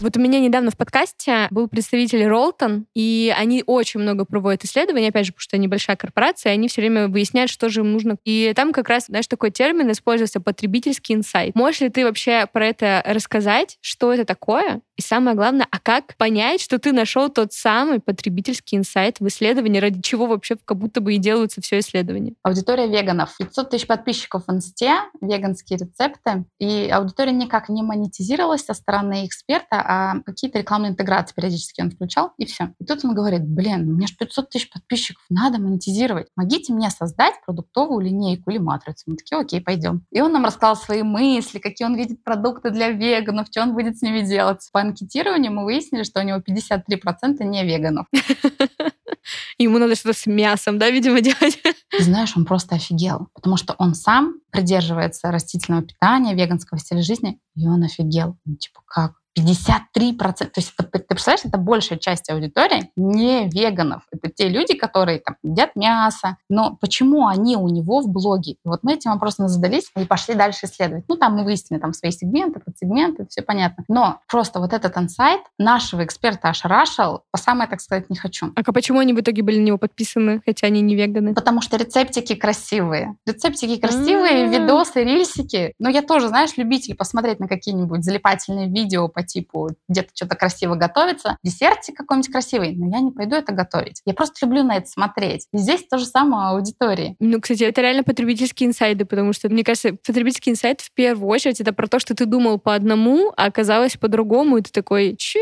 Вот 0.00 0.16
у 0.16 0.20
меня 0.20 0.38
недавно 0.38 0.70
в 0.70 0.76
подкасте 0.76 1.48
был 1.50 1.66
представитель 1.66 2.24
Ролтон, 2.26 2.86
и 2.94 3.34
они 3.36 3.64
очень 3.66 3.98
много 3.98 4.24
проводят 4.24 4.62
исследований, 4.64 5.08
опять 5.08 5.26
же, 5.26 5.32
потому 5.32 5.42
что 5.42 5.56
они 5.56 5.66
большая 5.66 5.96
корпорация, 5.96 6.52
и 6.52 6.54
они 6.54 6.68
все 6.68 6.82
время 6.82 7.08
выясняют, 7.08 7.50
что 7.50 7.68
же 7.68 7.80
им 7.80 7.92
нужно. 7.92 8.16
И 8.24 8.52
там 8.54 8.72
как 8.72 8.88
раз, 8.88 9.06
знаешь, 9.06 9.26
такой 9.26 9.50
термин 9.50 9.90
используется 9.90 10.40
потребительский 10.40 11.14
инсайт. 11.14 11.56
Можешь 11.56 11.80
ли 11.80 11.88
ты 11.88 12.04
вообще 12.04 12.46
про 12.52 12.66
это 12.66 13.02
рассказать, 13.06 13.76
что 13.80 14.12
это 14.12 14.24
такое? 14.24 14.82
И 14.96 15.02
самое 15.02 15.36
главное, 15.36 15.66
а 15.70 15.78
как 15.78 16.16
понять, 16.16 16.60
что 16.60 16.78
ты 16.78 16.92
нашел 16.92 17.28
тот 17.28 17.52
самый 17.52 18.00
потребительский 18.00 18.76
инсайт 18.76 19.20
в 19.20 19.28
исследовании, 19.28 19.78
ради 19.78 20.00
чего 20.02 20.26
вообще 20.26 20.56
как 20.64 20.76
будто 20.76 21.00
бы 21.00 21.14
и 21.14 21.18
делаются 21.18 21.60
все 21.60 21.78
исследования? 21.78 22.34
Аудитория 22.42 22.88
веганов. 22.88 23.36
500 23.38 23.70
тысяч 23.70 23.86
подписчиков 23.86 24.44
в 24.46 24.52
инсте, 24.52 24.96
веганские 25.20 25.78
рецепты. 25.78 26.44
И 26.58 26.88
аудитория 26.88 27.32
никак 27.32 27.68
не 27.68 27.82
монетизировалась 27.82 28.64
со 28.64 28.74
стороны 28.74 29.24
эксперта, 29.24 29.80
а 29.90 30.20
какие-то 30.20 30.58
рекламные 30.58 30.90
интеграции 30.90 31.34
периодически 31.34 31.80
он 31.80 31.90
включал, 31.90 32.32
и 32.36 32.44
все. 32.44 32.74
И 32.78 32.84
тут 32.84 33.06
он 33.06 33.14
говорит, 33.14 33.42
блин, 33.42 33.88
у 33.88 33.96
меня 33.96 34.06
же 34.06 34.14
500 34.16 34.50
тысяч 34.50 34.70
подписчиков, 34.70 35.24
надо 35.30 35.58
монетизировать. 35.58 36.26
Помогите 36.34 36.74
мне 36.74 36.90
создать 36.90 37.34
продуктовую 37.46 38.04
линейку 38.04 38.50
или 38.50 38.58
матрицу. 38.58 39.04
Мы 39.06 39.16
такие, 39.16 39.40
окей, 39.40 39.62
пойдем. 39.62 40.04
И 40.10 40.20
он 40.20 40.32
нам 40.32 40.44
рассказал 40.44 40.76
свои 40.76 41.02
мысли, 41.02 41.58
какие 41.58 41.86
он 41.86 41.96
видит 41.96 42.22
продукты 42.22 42.70
для 42.70 42.90
веганов, 42.90 43.46
что 43.50 43.62
он 43.62 43.72
будет 43.72 43.96
с 43.96 44.02
ними 44.02 44.20
делать. 44.20 44.68
По 44.72 44.80
анкетированию 44.82 45.52
мы 45.52 45.64
выяснили, 45.64 46.02
что 46.02 46.20
у 46.20 46.22
него 46.22 46.38
53% 46.38 47.42
не 47.44 47.64
веганов. 47.64 48.06
Ему 49.58 49.78
надо 49.78 49.94
что-то 49.94 50.18
с 50.18 50.26
мясом, 50.26 50.78
да, 50.78 50.90
видимо, 50.90 51.22
делать. 51.22 51.58
знаешь, 51.98 52.36
он 52.36 52.44
просто 52.44 52.74
офигел, 52.74 53.28
потому 53.34 53.56
что 53.56 53.74
он 53.78 53.94
сам 53.94 54.34
придерживается 54.50 55.30
растительного 55.30 55.82
питания, 55.82 56.34
веганского 56.34 56.78
стиля 56.78 57.02
жизни, 57.02 57.40
и 57.56 57.66
он 57.66 57.82
офигел. 57.82 58.36
Ну, 58.44 58.56
типа, 58.56 58.80
как? 58.86 59.12
53%. 59.36 60.32
То 60.32 60.50
есть 60.56 60.72
это, 60.78 60.98
ты 60.98 60.98
представляешь, 61.00 61.44
это 61.44 61.58
большая 61.58 61.98
часть 61.98 62.30
аудитории 62.30 62.90
не 62.96 63.48
веганов. 63.48 64.02
Это 64.10 64.30
те 64.30 64.48
люди, 64.48 64.74
которые 64.74 65.20
там, 65.20 65.36
едят 65.42 65.76
мясо. 65.76 66.36
Но 66.48 66.76
почему 66.80 67.26
они 67.26 67.56
у 67.56 67.68
него 67.68 68.00
в 68.00 68.08
блоге? 68.08 68.52
И 68.52 68.58
вот 68.64 68.80
мы 68.82 68.94
этим 68.94 69.12
вопросом 69.12 69.48
задались 69.48 69.90
и 69.96 70.04
пошли 70.04 70.34
дальше 70.34 70.66
исследовать. 70.66 71.04
Ну, 71.08 71.16
там 71.16 71.36
мы 71.36 71.44
выяснили 71.44 71.80
там 71.80 71.92
свои 71.92 72.10
сегменты, 72.10 72.60
подсегменты, 72.60 73.26
все 73.28 73.42
понятно. 73.42 73.84
Но 73.88 74.20
просто 74.28 74.60
вот 74.60 74.72
этот 74.72 74.96
инсайт 74.96 75.42
нашего 75.58 76.04
эксперта 76.04 76.48
ошарашил, 76.48 77.22
по 77.30 77.38
самое, 77.38 77.68
так 77.68 77.80
сказать, 77.80 78.10
не 78.10 78.16
хочу. 78.16 78.52
А 78.54 78.72
почему 78.72 78.98
они 78.98 79.12
в 79.12 79.20
итоге 79.20 79.42
были 79.42 79.58
на 79.58 79.64
него 79.64 79.78
подписаны, 79.78 80.42
хотя 80.44 80.66
они 80.66 80.80
не 80.80 80.94
веганы? 80.94 81.34
Потому 81.34 81.60
что 81.60 81.76
рецептики 81.76 82.34
красивые. 82.34 83.16
Рецептики 83.26 83.80
красивые, 83.80 84.46
mm-hmm. 84.46 84.60
видосы, 84.60 85.04
рильсики. 85.04 85.74
Но 85.78 85.88
я 85.88 86.02
тоже, 86.02 86.28
знаешь, 86.28 86.56
любитель 86.56 86.94
посмотреть 86.96 87.40
на 87.40 87.48
какие-нибудь 87.48 88.04
залипательные 88.04 88.68
видео 88.68 89.08
по 89.08 89.22
типу 89.28 89.70
где-то 89.88 90.08
что-то 90.14 90.36
красиво 90.36 90.74
готовится, 90.74 91.36
десертик 91.42 91.96
какой-нибудь 91.96 92.32
красивый, 92.32 92.74
но 92.74 92.86
я 92.90 93.00
не 93.00 93.10
пойду 93.10 93.36
это 93.36 93.52
готовить. 93.52 94.00
Я 94.04 94.14
просто 94.14 94.44
люблю 94.46 94.62
на 94.64 94.76
это 94.76 94.86
смотреть. 94.86 95.46
И 95.52 95.58
здесь 95.58 95.84
то 95.88 95.98
же 95.98 96.06
самое 96.06 96.50
аудитории. 96.50 97.16
Ну, 97.20 97.40
кстати, 97.40 97.64
это 97.64 97.80
реально 97.80 98.02
потребительские 98.02 98.68
инсайды, 98.68 99.04
потому 99.04 99.32
что, 99.32 99.48
мне 99.48 99.62
кажется, 99.62 99.94
потребительский 100.04 100.50
инсайт 100.50 100.80
в 100.80 100.92
первую 100.92 101.28
очередь 101.28 101.60
это 101.60 101.72
про 101.72 101.86
то, 101.86 101.98
что 101.98 102.14
ты 102.14 102.26
думал 102.26 102.58
по 102.58 102.74
одному, 102.74 103.32
а 103.36 103.46
оказалось 103.46 103.96
по-другому, 103.96 104.58
и 104.58 104.62
ты 104.62 104.70
такой, 104.70 105.16
че? 105.16 105.40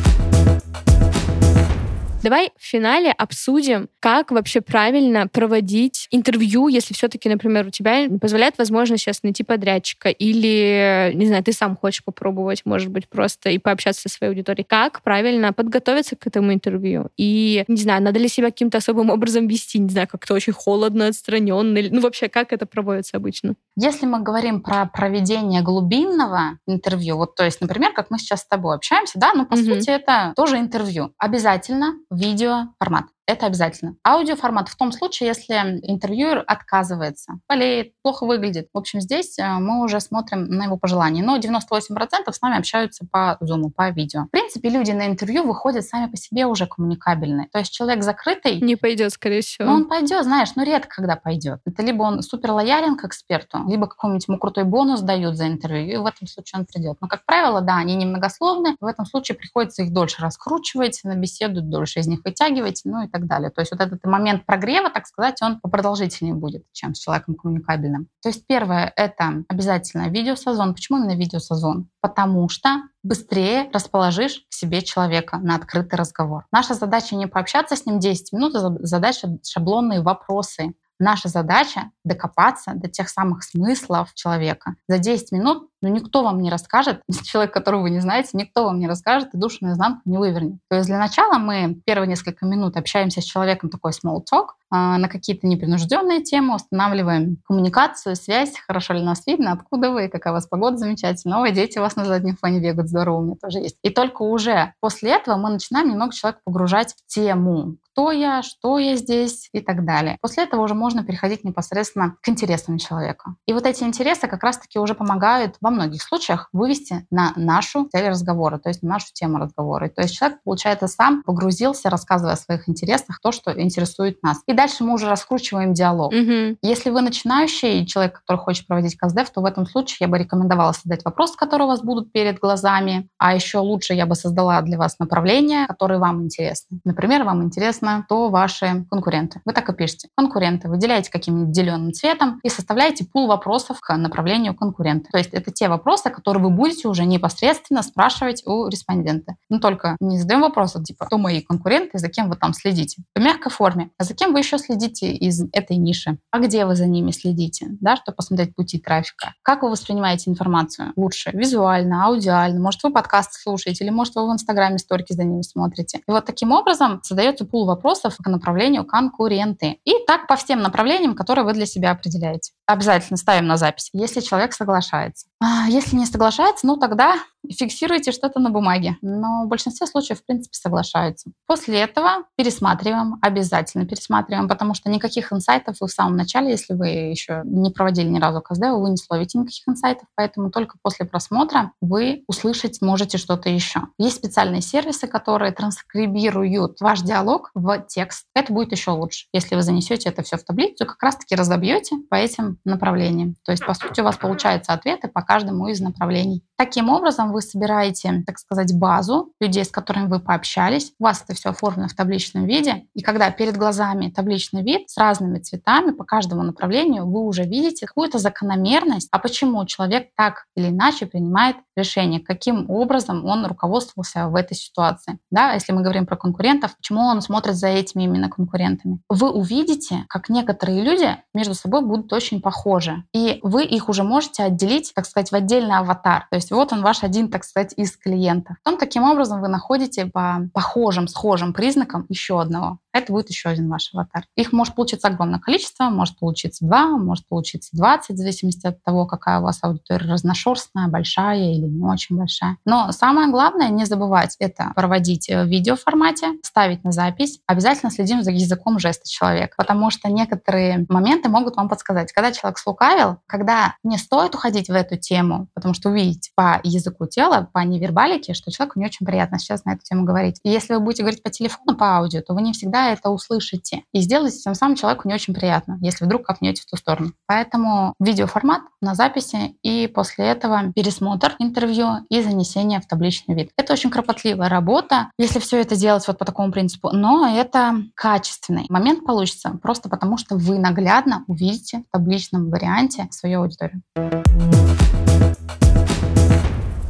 Давай 2.21 2.51
в 2.59 2.65
финале 2.65 3.13
обсудим, 3.13 3.89
как 4.01 4.33
вообще 4.33 4.61
правильно 4.61 5.29
проводить 5.29 6.09
интервью, 6.11 6.67
если 6.67 6.93
все-таки, 6.93 7.29
например, 7.29 7.69
у 7.69 7.71
тебя 7.71 8.09
позволяет 8.21 8.59
возможность 8.59 9.05
сейчас 9.05 9.23
найти 9.23 9.45
подрядчика 9.45 10.09
или, 10.09 11.13
не 11.15 11.27
знаю, 11.27 11.45
ты 11.45 11.53
сам 11.53 11.77
хочешь 11.77 12.03
попробовать, 12.05 12.63
может 12.65 12.91
быть, 12.91 13.09
просто 13.09 13.51
и 13.51 13.59
пообщаться 13.59 14.03
со 14.03 14.09
своей 14.09 14.33
аудиторией. 14.33 14.67
Как 14.69 15.01
правильно 15.03 15.53
подготовиться 15.53 16.17
к 16.17 16.27
этому 16.27 16.53
интервью? 16.53 17.09
И, 17.17 17.65
не 17.69 17.77
знаю, 17.77 18.03
надо 18.03 18.19
ли 18.19 18.27
себя 18.27 18.49
каким-то 18.49 18.79
особым 18.79 19.11
образом 19.11 19.47
вести, 19.47 19.79
не 19.79 19.89
знаю, 19.89 20.09
как-то 20.09 20.35
очень 20.35 20.53
холодно, 20.53 21.07
отстраненно, 21.07 21.81
ну 21.91 22.01
вообще, 22.01 22.29
как 22.29 22.53
это 22.53 22.67
проводится 22.67 23.17
обычно? 23.17 23.55
Если 23.77 24.07
мы 24.07 24.21
говорим 24.23 24.61
про 24.61 24.87
проведение 24.87 25.63
глубинного 25.63 26.59
интервью, 26.67 27.17
вот 27.17 27.37
то 27.37 27.45
есть, 27.45 27.61
например, 27.61 27.93
как 27.93 28.11
мы 28.11 28.19
сейчас 28.19 28.41
с 28.41 28.47
тобой 28.47 28.75
общаемся, 28.75 29.21
да, 29.21 29.33
ну 29.35 29.47
по 29.47 29.55
угу. 29.55 29.63
сути 29.63 29.91
это 29.91 30.33
тоже 30.35 30.59
интервью. 30.59 31.13
Обязательно 31.19 31.95
видео 32.11 32.75
формат 32.79 33.07
это 33.29 33.47
обязательно. 33.47 33.95
Аудиоформат 34.07 34.69
в 34.69 34.77
том 34.77 34.91
случае, 34.91 35.29
если 35.29 35.55
интервьюер 35.83 36.43
отказывается, 36.47 37.35
болеет, 37.47 37.93
плохо 38.03 38.25
выглядит. 38.25 38.69
В 38.73 38.79
общем, 38.79 39.03
здесь 39.03 39.39
э, 39.39 39.47
мы 39.59 39.85
уже 39.85 40.01
смотрим 40.01 40.47
на 40.47 40.65
его 40.65 40.79
пожелания. 40.79 41.23
Но 41.23 41.37
98% 41.37 42.33
с 42.33 42.41
нами 42.41 42.59
общаются 42.59 43.07
по 43.11 43.37
Zoom, 43.43 43.71
по 43.71 43.91
видео. 43.91 44.25
В 44.25 44.31
принципе, 44.31 44.71
люди 44.71 44.93
на 44.93 45.07
интервью 45.07 45.45
выходят 45.45 45.85
сами 45.85 46.11
по 46.11 46.17
себе 46.17 46.47
уже 46.47 46.67
коммуникабельные. 46.67 47.49
То 47.53 47.59
есть 47.59 47.71
человек 47.71 48.03
закрытый... 48.03 48.63
Не 48.63 48.77
пойдет, 48.77 49.13
скорее 49.13 49.43
всего. 49.43 49.69
Ну, 49.69 49.75
он 49.75 49.89
пойдет, 49.89 50.25
знаешь, 50.25 50.55
но 50.57 50.63
редко 50.63 50.97
когда 50.97 51.17
пойдет. 51.17 51.61
Это 51.67 51.83
либо 51.83 52.05
он 52.05 52.23
супер 52.23 52.53
лоялен 52.53 52.97
к 52.97 53.05
эксперту, 53.05 53.59
либо 53.69 53.87
какой-нибудь 53.89 54.27
ему 54.27 54.39
крутой 54.39 54.65
бонус 54.65 55.03
дают 55.03 55.37
за 55.37 55.49
интервью, 55.49 55.93
и 55.93 55.97
в 55.99 56.07
этом 56.07 56.27
случае 56.27 56.61
он 56.61 56.67
придет. 56.67 56.97
Но, 57.03 57.09
как 57.09 57.27
правило, 57.27 57.61
да, 57.61 57.77
они 57.77 57.95
немногословны. 57.95 58.77
В 58.81 58.87
этом 58.87 59.05
случае 59.05 59.37
приходится 59.37 59.83
их 59.83 59.93
дольше 59.93 60.23
раскручивать, 60.23 61.01
на 61.05 61.15
беседу 61.15 61.61
дольше 61.61 62.01
из 62.01 62.07
них 62.07 62.21
вытягивать, 62.25 62.81
ну 62.85 63.05
и 63.05 63.09
так 63.09 63.18
так 63.19 63.27
далее. 63.27 63.51
То 63.51 63.61
есть 63.61 63.73
вот 63.73 63.81
этот 63.81 64.05
момент 64.05 64.47
прогрева, 64.47 64.91
так 64.91 65.07
сказать, 65.07 65.41
он 65.43 65.61
продолжительнее 65.61 66.35
будет, 66.35 66.65
чем 66.73 66.95
с 66.95 67.01
человеком 67.01 67.35
коммуникабельным. 67.35 68.09
То 68.23 68.29
есть 68.29 68.47
первое— 68.47 68.93
это 68.97 69.45
обязательно 69.49 70.09
видеосозвон. 70.09 70.75
Почему 70.75 70.99
именно 70.99 71.17
видеосозвон? 71.17 71.89
Потому 72.01 72.49
что 72.49 72.83
быстрее 73.03 73.71
расположишь 73.73 74.45
к 74.51 74.55
себе 74.55 74.83
человека 74.83 75.39
на 75.39 75.57
открытый 75.57 75.99
разговор. 75.99 76.47
Наша 76.53 76.75
задача 76.75 77.17
не 77.17 77.27
пообщаться 77.27 77.77
с 77.77 77.87
ним 77.87 77.99
10 77.99 78.33
минут, 78.33 78.55
а 78.55 78.77
задача 78.81 79.29
шаблонные 79.45 80.03
вопросы. 80.03 80.75
Наша 81.01 81.29
задача 81.29 81.93
докопаться 82.05 82.73
до 82.75 82.89
тех 82.89 83.09
самых 83.09 83.45
смыслов 83.45 84.13
человека. 84.15 84.75
За 84.89 84.99
10 84.99 85.31
минут 85.31 85.69
ну, 85.81 85.89
никто 85.89 86.23
вам 86.23 86.41
не 86.41 86.51
расскажет, 86.51 87.03
человек, 87.25 87.53
которого 87.53 87.83
вы 87.83 87.91
не 87.91 88.01
знаете, 88.01 88.31
никто 88.35 88.65
вам 88.65 88.79
не 88.79 88.89
расскажет 88.89 89.35
и 89.35 89.39
душу 89.39 89.59
наизнанку 89.61 90.03
не 90.05 90.19
вывернет. 90.19 90.59
То 90.69 90.77
есть 90.77 90.89
для 90.89 90.99
начала 90.99 91.39
мы 91.39 91.81
первые 91.87 92.09
несколько 92.09 92.47
минут 92.47 92.77
общаемся 92.77 93.21
с 93.21 93.25
человеком, 93.25 93.71
такой 93.71 93.93
small 93.93 94.23
talk, 94.31 94.49
а, 94.71 94.99
на 94.99 95.09
какие-то 95.09 95.47
непринужденные 95.47 96.23
темы, 96.23 96.57
устанавливаем 96.57 97.39
коммуникацию, 97.45 98.17
связь, 98.17 98.59
хорошо 98.59 98.95
ли 98.95 99.03
нас 99.03 99.27
видно, 99.27 99.53
откуда 99.53 99.91
вы, 99.91 100.09
какая 100.09 100.33
у 100.33 100.35
вас 100.35 100.47
погода 100.47 100.77
замечательная, 100.77 101.37
новые 101.37 101.53
дети 101.53 101.79
у 101.79 101.83
вас 101.83 101.97
на 101.97 102.05
заднем 102.05 102.37
фоне 102.37 102.61
бегают, 102.61 102.89
здорово, 102.89 103.19
у 103.19 103.23
меня 103.23 103.37
тоже 103.41 103.59
есть. 103.59 103.77
И 103.83 103.91
только 103.91 104.23
уже 104.23 104.75
после 104.81 105.13
этого 105.13 105.37
мы 105.37 105.51
начинаем 105.51 105.89
немного 105.89 106.13
человека 106.13 106.41
погружать 106.45 106.95
в 106.95 107.07
тему, 107.07 107.77
кто 107.99 108.13
я, 108.13 108.43
что 108.43 108.79
я 108.79 108.95
здесь 108.95 109.49
и 109.53 109.61
так 109.61 109.85
далее. 109.85 110.19
После 110.21 110.45
этого 110.45 110.63
уже 110.63 110.75
можно 110.75 111.03
переходить 111.03 111.43
непосредственно 111.43 112.15
к 112.23 112.29
интересам 112.29 112.79
человека. 112.79 113.35
И 113.47 113.53
вот 113.53 113.67
эти 113.67 113.83
интересы 113.83 114.29
как 114.29 114.45
раз-таки 114.45 114.79
уже 114.79 114.95
помогают 114.95 115.57
во 115.69 115.75
многих 115.75 116.03
случаях 116.03 116.49
вывести 116.53 117.07
на 117.11 117.33
нашу 117.37 117.85
цель 117.93 118.09
разговора, 118.09 118.59
то 118.59 118.71
есть 118.71 118.83
на 118.83 118.95
нашу 118.95 119.09
тему 119.13 119.39
разговора. 119.39 119.91
То 119.91 120.03
есть 120.03 120.15
человек, 120.15 120.39
получается, 120.43 120.89
сам 120.89 121.23
погрузился, 121.23 121.91
рассказывая 121.91 122.35
о 122.35 122.37
своих 122.37 122.69
интересах, 122.71 123.21
то, 123.21 123.33
что 123.33 123.53
интересует 123.61 124.23
нас. 124.23 124.41
И 124.47 124.55
дальше 124.55 124.83
мы 124.85 124.95
уже 124.95 125.09
раскручиваем 125.09 125.75
диалог. 125.75 126.13
Мгм. 126.13 126.57
Если 126.63 126.89
вы 126.89 127.03
начинающий 127.03 127.85
человек, 127.87 128.21
который 128.21 128.39
хочет 128.39 128.67
проводить 128.67 128.97
КСДФ, 128.97 129.31
то 129.31 129.43
в 129.43 129.45
этом 129.45 129.67
случае 129.67 129.97
я 130.01 130.09
бы 130.09 130.19
рекомендовала 130.19 130.73
создать 130.73 131.05
вопросы, 131.05 131.37
которые 131.37 131.67
у 131.67 131.69
вас 131.69 131.83
будут 131.83 132.13
перед 132.13 132.39
глазами. 132.39 133.09
А 133.19 133.35
еще 133.35 133.59
лучше 133.59 133.93
я 133.93 134.07
бы 134.07 134.15
создала 134.15 134.63
для 134.63 134.79
вас 134.79 134.99
направления, 134.99 135.67
которые 135.67 135.99
вам 135.99 136.23
интересны. 136.23 136.81
Например, 136.85 137.25
вам 137.25 137.43
интересно, 137.43 138.05
кто 138.07 138.31
ваши 138.31 138.87
конкуренты. 138.91 139.43
Вы 139.45 139.53
так 139.53 139.69
и 139.69 139.75
пишете. 139.75 140.09
Конкуренты. 140.17 140.69
Выделяете 140.69 141.11
каким-нибудь 141.11 141.55
зеленым 141.55 141.93
цветом 141.93 142.41
и 142.43 142.49
составляете 142.49 143.05
пул 143.05 143.27
вопросов 143.27 143.81
к 143.81 143.95
направлению 143.97 144.55
конкурента. 144.55 145.11
То 145.13 145.19
есть 145.19 145.35
это 145.35 145.53
те 145.59 145.69
вопросы, 145.69 146.11
которые 146.11 146.43
вы 146.45 146.51
будете 146.51 146.87
уже 146.87 147.05
непосредственно 147.05 147.83
спрашивать 147.83 148.45
у 148.47 148.69
респондента. 148.69 149.35
Ну 149.49 149.59
только 149.59 149.97
не 149.99 150.19
задаем 150.19 150.43
вопросы, 150.43 150.81
типа, 150.83 151.07
кто 151.07 151.19
мои 151.19 151.41
конкуренты, 151.41 151.99
за 151.99 152.09
кем 152.09 152.29
вы 152.29 152.37
там 152.37 152.55
следите. 152.55 153.03
В 153.17 153.21
мягкой 153.21 153.51
форме. 153.51 153.91
А 153.99 154.05
за 154.05 154.15
кем 154.15 154.33
вы 154.33 154.39
еще 154.39 154.59
следите 154.59 155.13
из 155.13 155.43
этой 155.53 155.77
ниши? 155.77 156.19
А 156.31 156.39
где 156.39 156.65
вы 156.65 156.77
за 156.77 156.87
ними 156.87 157.11
следите? 157.11 157.67
Да, 157.81 157.97
чтобы 157.97 158.17
посмотреть 158.17 158.55
пути 158.55 158.79
трафика. 158.79 159.35
Как 159.43 159.63
вы 159.63 159.71
воспринимаете 159.71 160.31
информацию 160.31 160.93
лучше? 160.95 161.31
Визуально, 161.33 162.07
аудиально? 162.07 162.61
Может, 162.61 162.85
вы 162.85 162.93
подкаст 162.93 163.33
слушаете? 163.33 163.83
Или, 163.83 163.91
может, 163.91 164.15
вы 164.15 164.29
в 164.29 164.33
Инстаграме 164.33 164.79
сторики 164.79 165.13
за 165.13 165.25
ними 165.25 165.43
смотрите? 165.43 166.03
И 166.07 166.11
вот 166.11 166.25
таким 166.25 166.53
образом 166.53 167.01
создается 167.03 167.45
пул 167.45 167.67
вопросов 167.67 168.17
к 168.17 168.27
направлению 168.29 168.85
конкуренты. 168.85 169.81
И 169.85 169.93
так 170.07 170.29
по 170.29 170.37
всем 170.37 170.61
направлениям, 170.61 171.17
которые 171.17 171.45
вы 171.45 171.53
для 171.53 171.67
себя 171.67 171.91
определяете. 171.91 172.53
Обязательно 172.67 173.17
ставим 173.17 173.49
на 173.49 173.57
запись, 173.57 173.89
если 173.93 174.21
человек 174.21 174.53
соглашается. 174.53 175.27
А 175.51 175.67
если 175.69 175.97
не 175.97 176.05
соглашается, 176.05 176.67
ну 176.67 176.77
тогда 176.77 177.17
фиксируйте 177.51 178.13
что-то 178.13 178.39
на 178.39 178.51
бумаге. 178.51 178.97
Но 179.01 179.45
в 179.45 179.49
большинстве 179.49 179.87
случаев, 179.87 180.21
в 180.21 180.27
принципе, 180.27 180.55
соглашаются. 180.55 181.31
После 181.47 181.81
этого 181.81 182.25
пересматриваем, 182.37 183.19
обязательно 183.23 183.87
пересматриваем, 183.87 184.49
потому 184.49 184.75
что 184.75 184.91
никаких 184.91 185.33
инсайтов 185.33 185.77
вы 185.81 185.87
в 185.87 185.91
самом 185.91 186.17
начале, 186.17 186.51
если 186.51 186.75
вы 186.75 186.89
еще 186.89 187.43
не 187.45 187.71
проводили 187.71 188.09
ни 188.09 188.19
разу 188.19 188.43
КСД, 188.43 188.65
вы 188.73 188.91
не 188.91 188.97
словите 188.99 189.39
никаких 189.39 189.67
инсайтов, 189.67 190.07
поэтому 190.15 190.51
только 190.51 190.77
после 190.83 191.07
просмотра 191.07 191.73
вы 191.81 192.25
услышать 192.27 192.83
можете 192.83 193.17
что-то 193.17 193.49
еще. 193.49 193.83
Есть 193.99 194.17
специальные 194.17 194.61
сервисы, 194.61 195.07
которые 195.07 195.53
транскрибируют 195.53 196.81
ваш 196.81 197.01
диалог 197.01 197.51
в 197.55 197.79
текст. 197.89 198.27
Это 198.35 198.53
будет 198.53 198.73
еще 198.73 198.91
лучше. 198.91 199.27
Если 199.33 199.55
вы 199.55 199.63
занесете 199.63 200.11
это 200.11 200.23
все 200.23 200.37
в 200.37 200.45
таблицу, 200.45 200.85
как 200.85 201.03
раз-таки 201.03 201.35
разобьете 201.35 201.97
по 202.11 202.17
этим 202.17 202.59
направлениям. 202.65 203.37
То 203.45 203.53
есть, 203.53 203.65
по 203.65 203.75
сути, 203.75 204.01
у 204.01 204.05
вас 204.05 204.17
получаются 204.17 204.73
ответы 204.73 205.09
по 205.09 205.23
каждому 205.23 205.38
из 205.69 205.81
направлений. 205.81 206.43
Таким 206.59 206.89
образом, 206.89 207.31
вы 207.31 207.41
собираете, 207.41 208.25
так 208.27 208.37
сказать, 208.41 208.77
базу 208.77 209.33
людей, 209.41 209.65
с 209.65 209.71
которыми 209.71 210.09
вы 210.09 210.19
пообщались. 210.19 210.93
У 210.99 211.05
вас 211.05 211.23
это 211.23 211.33
все 211.35 211.51
оформлено 211.51 211.87
в 211.87 211.95
табличном 211.95 212.47
виде. 212.47 212.87
И 212.95 213.03
когда 213.03 213.31
перед 213.31 213.57
глазами 213.57 214.11
табличный 214.11 214.65
вид 214.65 214.91
с 214.91 214.99
разными 214.99 215.39
цветами 215.39 215.93
по 215.93 216.03
каждому 216.03 216.43
направлению, 216.43 217.07
вы 217.07 217.21
уже 217.21 217.45
видите 217.45 217.87
какую-то 217.87 218.19
закономерность, 218.19 219.09
а 219.13 219.21
почему 219.21 219.65
человек 219.67 220.09
так 220.17 220.47
или 220.57 220.71
иначе 220.71 221.07
принимает 221.07 221.55
решение, 221.77 222.19
каким 222.19 222.69
образом 222.69 223.25
он 223.25 223.47
руководствовался 223.47 224.27
в 224.27 224.35
этой 224.35 224.57
ситуации. 224.57 225.19
Да, 225.31 225.53
если 225.53 225.73
мы 225.73 225.83
говорим 225.83 226.07
про 226.07 226.17
конкурентов, 226.17 226.77
почему 226.77 227.03
он 227.03 227.23
смотрит 227.23 227.55
за 227.55 227.69
этими 227.69 228.03
именно 228.03 228.29
конкурентами. 228.29 228.99
Вы 229.09 229.31
увидите, 229.31 230.05
как 230.09 230.29
некоторые 230.29 230.83
люди 230.83 231.17
между 231.33 231.55
собой 231.55 231.83
будут 231.83 232.13
очень 232.13 232.43
похожи. 232.43 233.05
И 233.15 233.39
вы 233.43 233.65
их 233.65 233.89
уже 233.89 234.03
можете 234.03 234.43
отделить, 234.43 234.93
так 234.95 235.07
сказать, 235.07 235.31
в 235.31 235.35
отдельный 235.35 235.77
аватар. 235.77 236.27
То 236.31 236.37
есть 236.37 236.48
вот 236.57 236.73
он 236.73 236.83
ваш 236.83 237.03
один, 237.03 237.31
так 237.31 237.45
сказать, 237.45 237.75
из 237.77 237.97
клиентов. 237.97 238.57
Потом 238.63 238.79
таким 238.79 239.05
образом 239.05 239.41
вы 239.41 239.49
находите 239.49 240.07
по 240.07 240.49
похожим, 240.53 241.09
схожим 241.09 241.53
признакам 241.53 242.07
еще 242.09 242.41
одного 242.41 242.79
это 242.99 243.13
будет 243.13 243.31
еще 243.31 243.49
один 243.49 243.69
ваш 243.69 243.91
аватар. 243.93 244.25
Их 244.37 244.53
может 244.53 244.75
получиться 244.75 245.09
огромное 245.09 245.39
количество, 245.39 245.85
может 245.85 246.19
получиться 246.19 246.65
два, 246.65 246.89
может 246.97 247.27
получиться 247.29 247.71
20, 247.77 248.11
в 248.11 248.19
зависимости 248.19 248.67
от 248.67 248.83
того, 248.83 249.07
какая 249.07 249.41
у 249.41 249.43
вас 249.43 249.59
аудитория 249.63 250.11
разношерстная, 250.11 250.89
большая 250.89 251.53
или 251.53 251.67
не 251.67 251.85
очень 251.85 252.17
большая. 252.17 252.57
Но 252.65 252.93
самое 252.93 253.29
главное 253.31 253.69
не 253.69 253.85
забывать 253.85 254.37
это 254.39 254.73
проводить 254.75 255.29
в 255.29 255.45
видеоформате, 255.47 256.33
ставить 256.43 256.85
на 256.85 256.93
запись. 256.93 257.41
Обязательно 257.47 257.91
следим 257.91 258.23
за 258.23 258.31
языком 258.31 258.79
жеста 258.79 259.09
человека, 259.09 259.55
потому 259.57 259.91
что 259.91 260.11
некоторые 260.11 260.87
моменты 260.89 261.29
могут 261.29 261.57
вам 261.57 261.69
подсказать, 261.69 262.13
когда 262.13 262.33
человек 262.33 262.59
слукавил, 262.59 263.19
когда 263.27 263.77
не 263.83 263.99
стоит 263.99 264.35
уходить 264.35 264.69
в 264.69 264.73
эту 264.73 264.97
тему, 264.97 265.49
потому 265.55 265.75
что 265.75 265.91
увидите 265.91 266.31
по 266.35 266.61
языку 266.63 267.07
тела, 267.07 267.49
по 267.53 267.61
невербалике, 267.61 268.35
что 268.35 268.51
человеку 268.51 268.79
не 268.79 268.87
очень 268.87 269.07
приятно 269.07 269.39
сейчас 269.39 269.65
на 269.65 269.75
эту 269.75 269.83
тему 269.83 270.05
говорить. 270.05 270.41
И 270.43 270.51
если 270.51 270.75
вы 270.75 270.81
будете 270.81 271.03
говорить 271.03 271.23
по 271.23 271.31
телефону, 271.31 271.77
по 271.77 271.97
аудио, 271.97 272.21
то 272.21 272.35
вы 272.35 272.43
не 272.43 272.53
всегда 272.53 272.88
это 272.93 273.11
услышите. 273.11 273.85
И 273.93 274.01
сделаете 274.01 274.39
тем 274.39 274.55
самым 274.55 274.77
человеку 274.77 275.09
не 275.09 275.15
очень 275.15 275.35
приятно, 275.35 275.79
если 275.81 276.05
вдруг 276.05 276.27
копнете 276.27 276.63
в 276.63 276.67
ту 276.67 276.77
сторону. 276.77 277.13
Поэтому 277.27 277.95
видеоформат 278.01 278.63
на 278.81 278.95
записи 278.95 279.57
и 279.63 279.87
после 279.87 280.27
этого 280.27 280.73
пересмотр 280.75 281.35
интервью 281.39 282.07
и 282.09 282.23
занесение 282.23 282.81
в 282.81 282.87
табличный 282.87 283.35
вид. 283.35 283.51
Это 283.57 283.73
очень 283.73 283.91
кропотливая 283.91 284.49
работа, 284.49 285.11
если 285.19 285.39
все 285.39 285.61
это 285.61 285.77
делать 285.77 286.07
вот 286.07 286.19
по 286.19 286.25
такому 286.25 286.53
принципу, 286.53 286.91
но 286.93 287.29
это 287.29 287.83
качественный 287.95 288.67
момент 288.69 289.05
получится 289.05 289.59
просто 289.63 289.89
потому, 289.89 290.19
что 290.19 290.37
вы 290.37 290.59
наглядно 290.59 291.25
увидите 291.27 291.85
в 291.89 291.93
табличном 291.93 292.51
варианте 292.51 293.09
свою 293.11 293.43
аудиторию. 293.43 293.83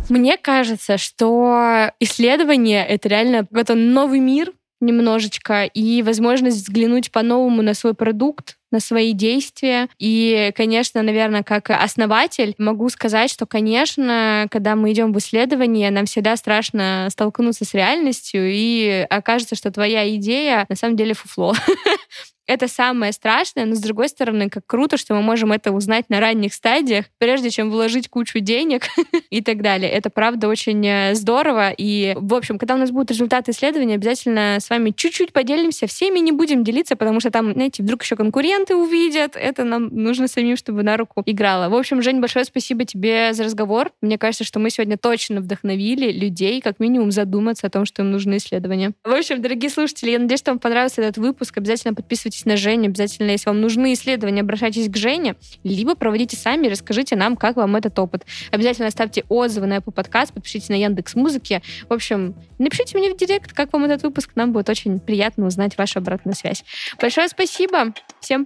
Мне 0.09 0.39
кажется, 0.39 0.97
что 0.97 1.91
исследование— 2.01 2.87
это 2.89 3.09
реально 3.09 3.41
какой-то 3.41 3.75
новый 3.75 4.21
мир, 4.21 4.53
немножечко 4.81 5.65
и 5.65 6.03
возможность 6.03 6.59
взглянуть 6.59 7.11
по-новому 7.11 7.63
на 7.63 7.75
свой 7.75 7.95
продукт, 7.95 8.58
на 8.71 8.81
свои 8.81 9.13
действия. 9.13 9.89
И, 9.99 10.53
конечно, 10.57 11.03
наверное, 11.03 11.43
как 11.43 11.71
основатель 11.71 12.55
могу 12.59 12.89
сказать, 12.89 13.31
что, 13.31 13.47
конечно, 13.47 14.47
когда 14.51 14.77
мы 14.77 14.93
идем 14.93 15.13
в 15.13 15.19
исследование, 15.19 15.91
нам 15.91 16.07
всегда 16.07 16.37
страшно 16.37 17.09
столкнуться 17.11 17.65
с 17.65 17.75
реальностью, 17.75 18.43
и 18.51 19.07
окажется, 19.09 19.55
что 19.55 19.71
твоя 19.71 20.15
идея 20.17 20.67
на 20.69 20.77
самом 20.77 20.97
деле 20.97 21.15
фуфло. 21.15 21.55
Это 22.49 22.67
самое 22.67 23.13
страшное, 23.13 23.67
но 23.67 23.75
с 23.75 23.79
другой 23.79 24.09
стороны, 24.09 24.49
как 24.49 24.67
круто, 24.67 24.97
что 24.97 25.15
мы 25.15 25.21
можем 25.21 25.53
это 25.53 25.71
узнать 25.71 26.09
на 26.09 26.19
ранних 26.19 26.55
стадиях, 26.55 27.05
прежде 27.19 27.51
чем 27.51 27.71
вложить 27.71 28.09
кучу 28.09 28.39
денег 28.41 28.87
и 29.31 29.43
так 29.43 29.61
далее. 29.61 29.91
Это 29.91 30.09
правда 30.09 30.49
очень 30.49 30.85
э, 30.87 31.15
здорово. 31.15 31.75
И, 31.77 32.17
в 32.17 32.33
общем, 32.33 32.59
когда 32.59 32.77
у 32.77 32.79
нас 32.79 32.91
будут 32.91 33.11
результаты 33.11 33.51
исследования, 33.51 33.97
обязательно 33.97 34.57
с 34.61 34.71
вами 34.71 34.95
чуть-чуть 34.97 35.35
поделимся. 35.35 35.87
Всеми 35.87 36.21
не 36.21 36.33
будем 36.33 36.65
делиться, 36.65 36.97
потому 36.97 37.21
что 37.21 37.31
там, 37.31 37.53
знаете, 37.53 37.83
вдруг 37.83 38.03
еще 38.03 38.17
конкуренты 38.59 38.75
увидят. 38.75 39.37
Это 39.37 39.65
нам 39.65 39.89
нужно 39.89 40.29
самим, 40.29 40.57
чтобы 40.57 40.83
на 40.83 40.97
руку 40.97 41.23
играло. 41.27 41.69
В 41.69 41.75
общем, 41.75 42.03
Жень, 42.03 42.21
большое 42.21 42.45
спасибо 42.45 42.85
тебе 42.85 43.33
за 43.33 43.45
разговор. 43.45 43.91
Мне 44.01 44.19
кажется, 44.19 44.45
что 44.45 44.59
мы 44.59 44.71
сегодня 44.71 44.97
точно 44.97 45.41
вдохновили 45.41 46.11
людей, 46.13 46.61
как 46.61 46.81
минимум, 46.81 47.11
задуматься 47.11 47.67
о 47.67 47.71
том, 47.71 47.85
что 47.85 48.03
им 48.03 48.11
нужны 48.11 48.39
исследования. 48.39 48.93
В 49.05 49.13
общем, 49.13 49.41
дорогие 49.41 49.71
слушатели, 49.71 50.11
я 50.11 50.19
надеюсь, 50.19 50.41
что 50.41 50.51
вам 50.51 50.59
понравился 50.59 51.03
этот 51.03 51.19
выпуск. 51.19 51.57
Обязательно 51.57 51.95
подписывайтесь 51.95 52.45
на 52.45 52.57
Женю. 52.57 52.87
Обязательно, 52.87 53.31
если 53.31 53.49
вам 53.49 53.61
нужны 53.61 53.93
исследования, 53.93 54.41
обращайтесь 54.41 54.89
к 54.89 54.97
Жене, 54.97 55.37
либо 55.65 55.95
проводите 55.95 56.37
сами 56.37 56.67
и 56.67 56.71
расскажите 56.71 57.17
нам, 57.17 57.37
как 57.37 57.57
вам 57.57 57.77
этот 57.77 57.99
опыт. 57.99 58.25
Обязательно 58.51 58.91
ставьте 58.91 59.25
отзывы 59.29 59.67
на 59.67 59.79
Apple 59.79 59.95
Podcast, 59.95 60.33
подпишитесь 60.33 60.69
на 60.69 60.75
Яндекс 60.75 61.15
Музыки. 61.15 61.63
В 61.89 61.93
общем, 61.93 62.35
напишите 62.59 62.97
мне 62.99 63.13
в 63.13 63.17
директ, 63.17 63.53
как 63.53 63.73
вам 63.73 63.85
этот 63.85 64.03
выпуск. 64.03 64.31
Нам 64.35 64.53
будет 64.53 64.69
очень 64.69 65.01
приятно 65.01 65.47
узнать 65.47 65.77
вашу 65.79 65.99
обратную 65.99 66.35
связь. 66.35 66.65
Большое 67.01 67.29
спасибо. 67.29 67.93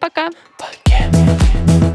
Всем 0.02 0.10
пока. 0.10 0.30
Пока. 0.58 1.91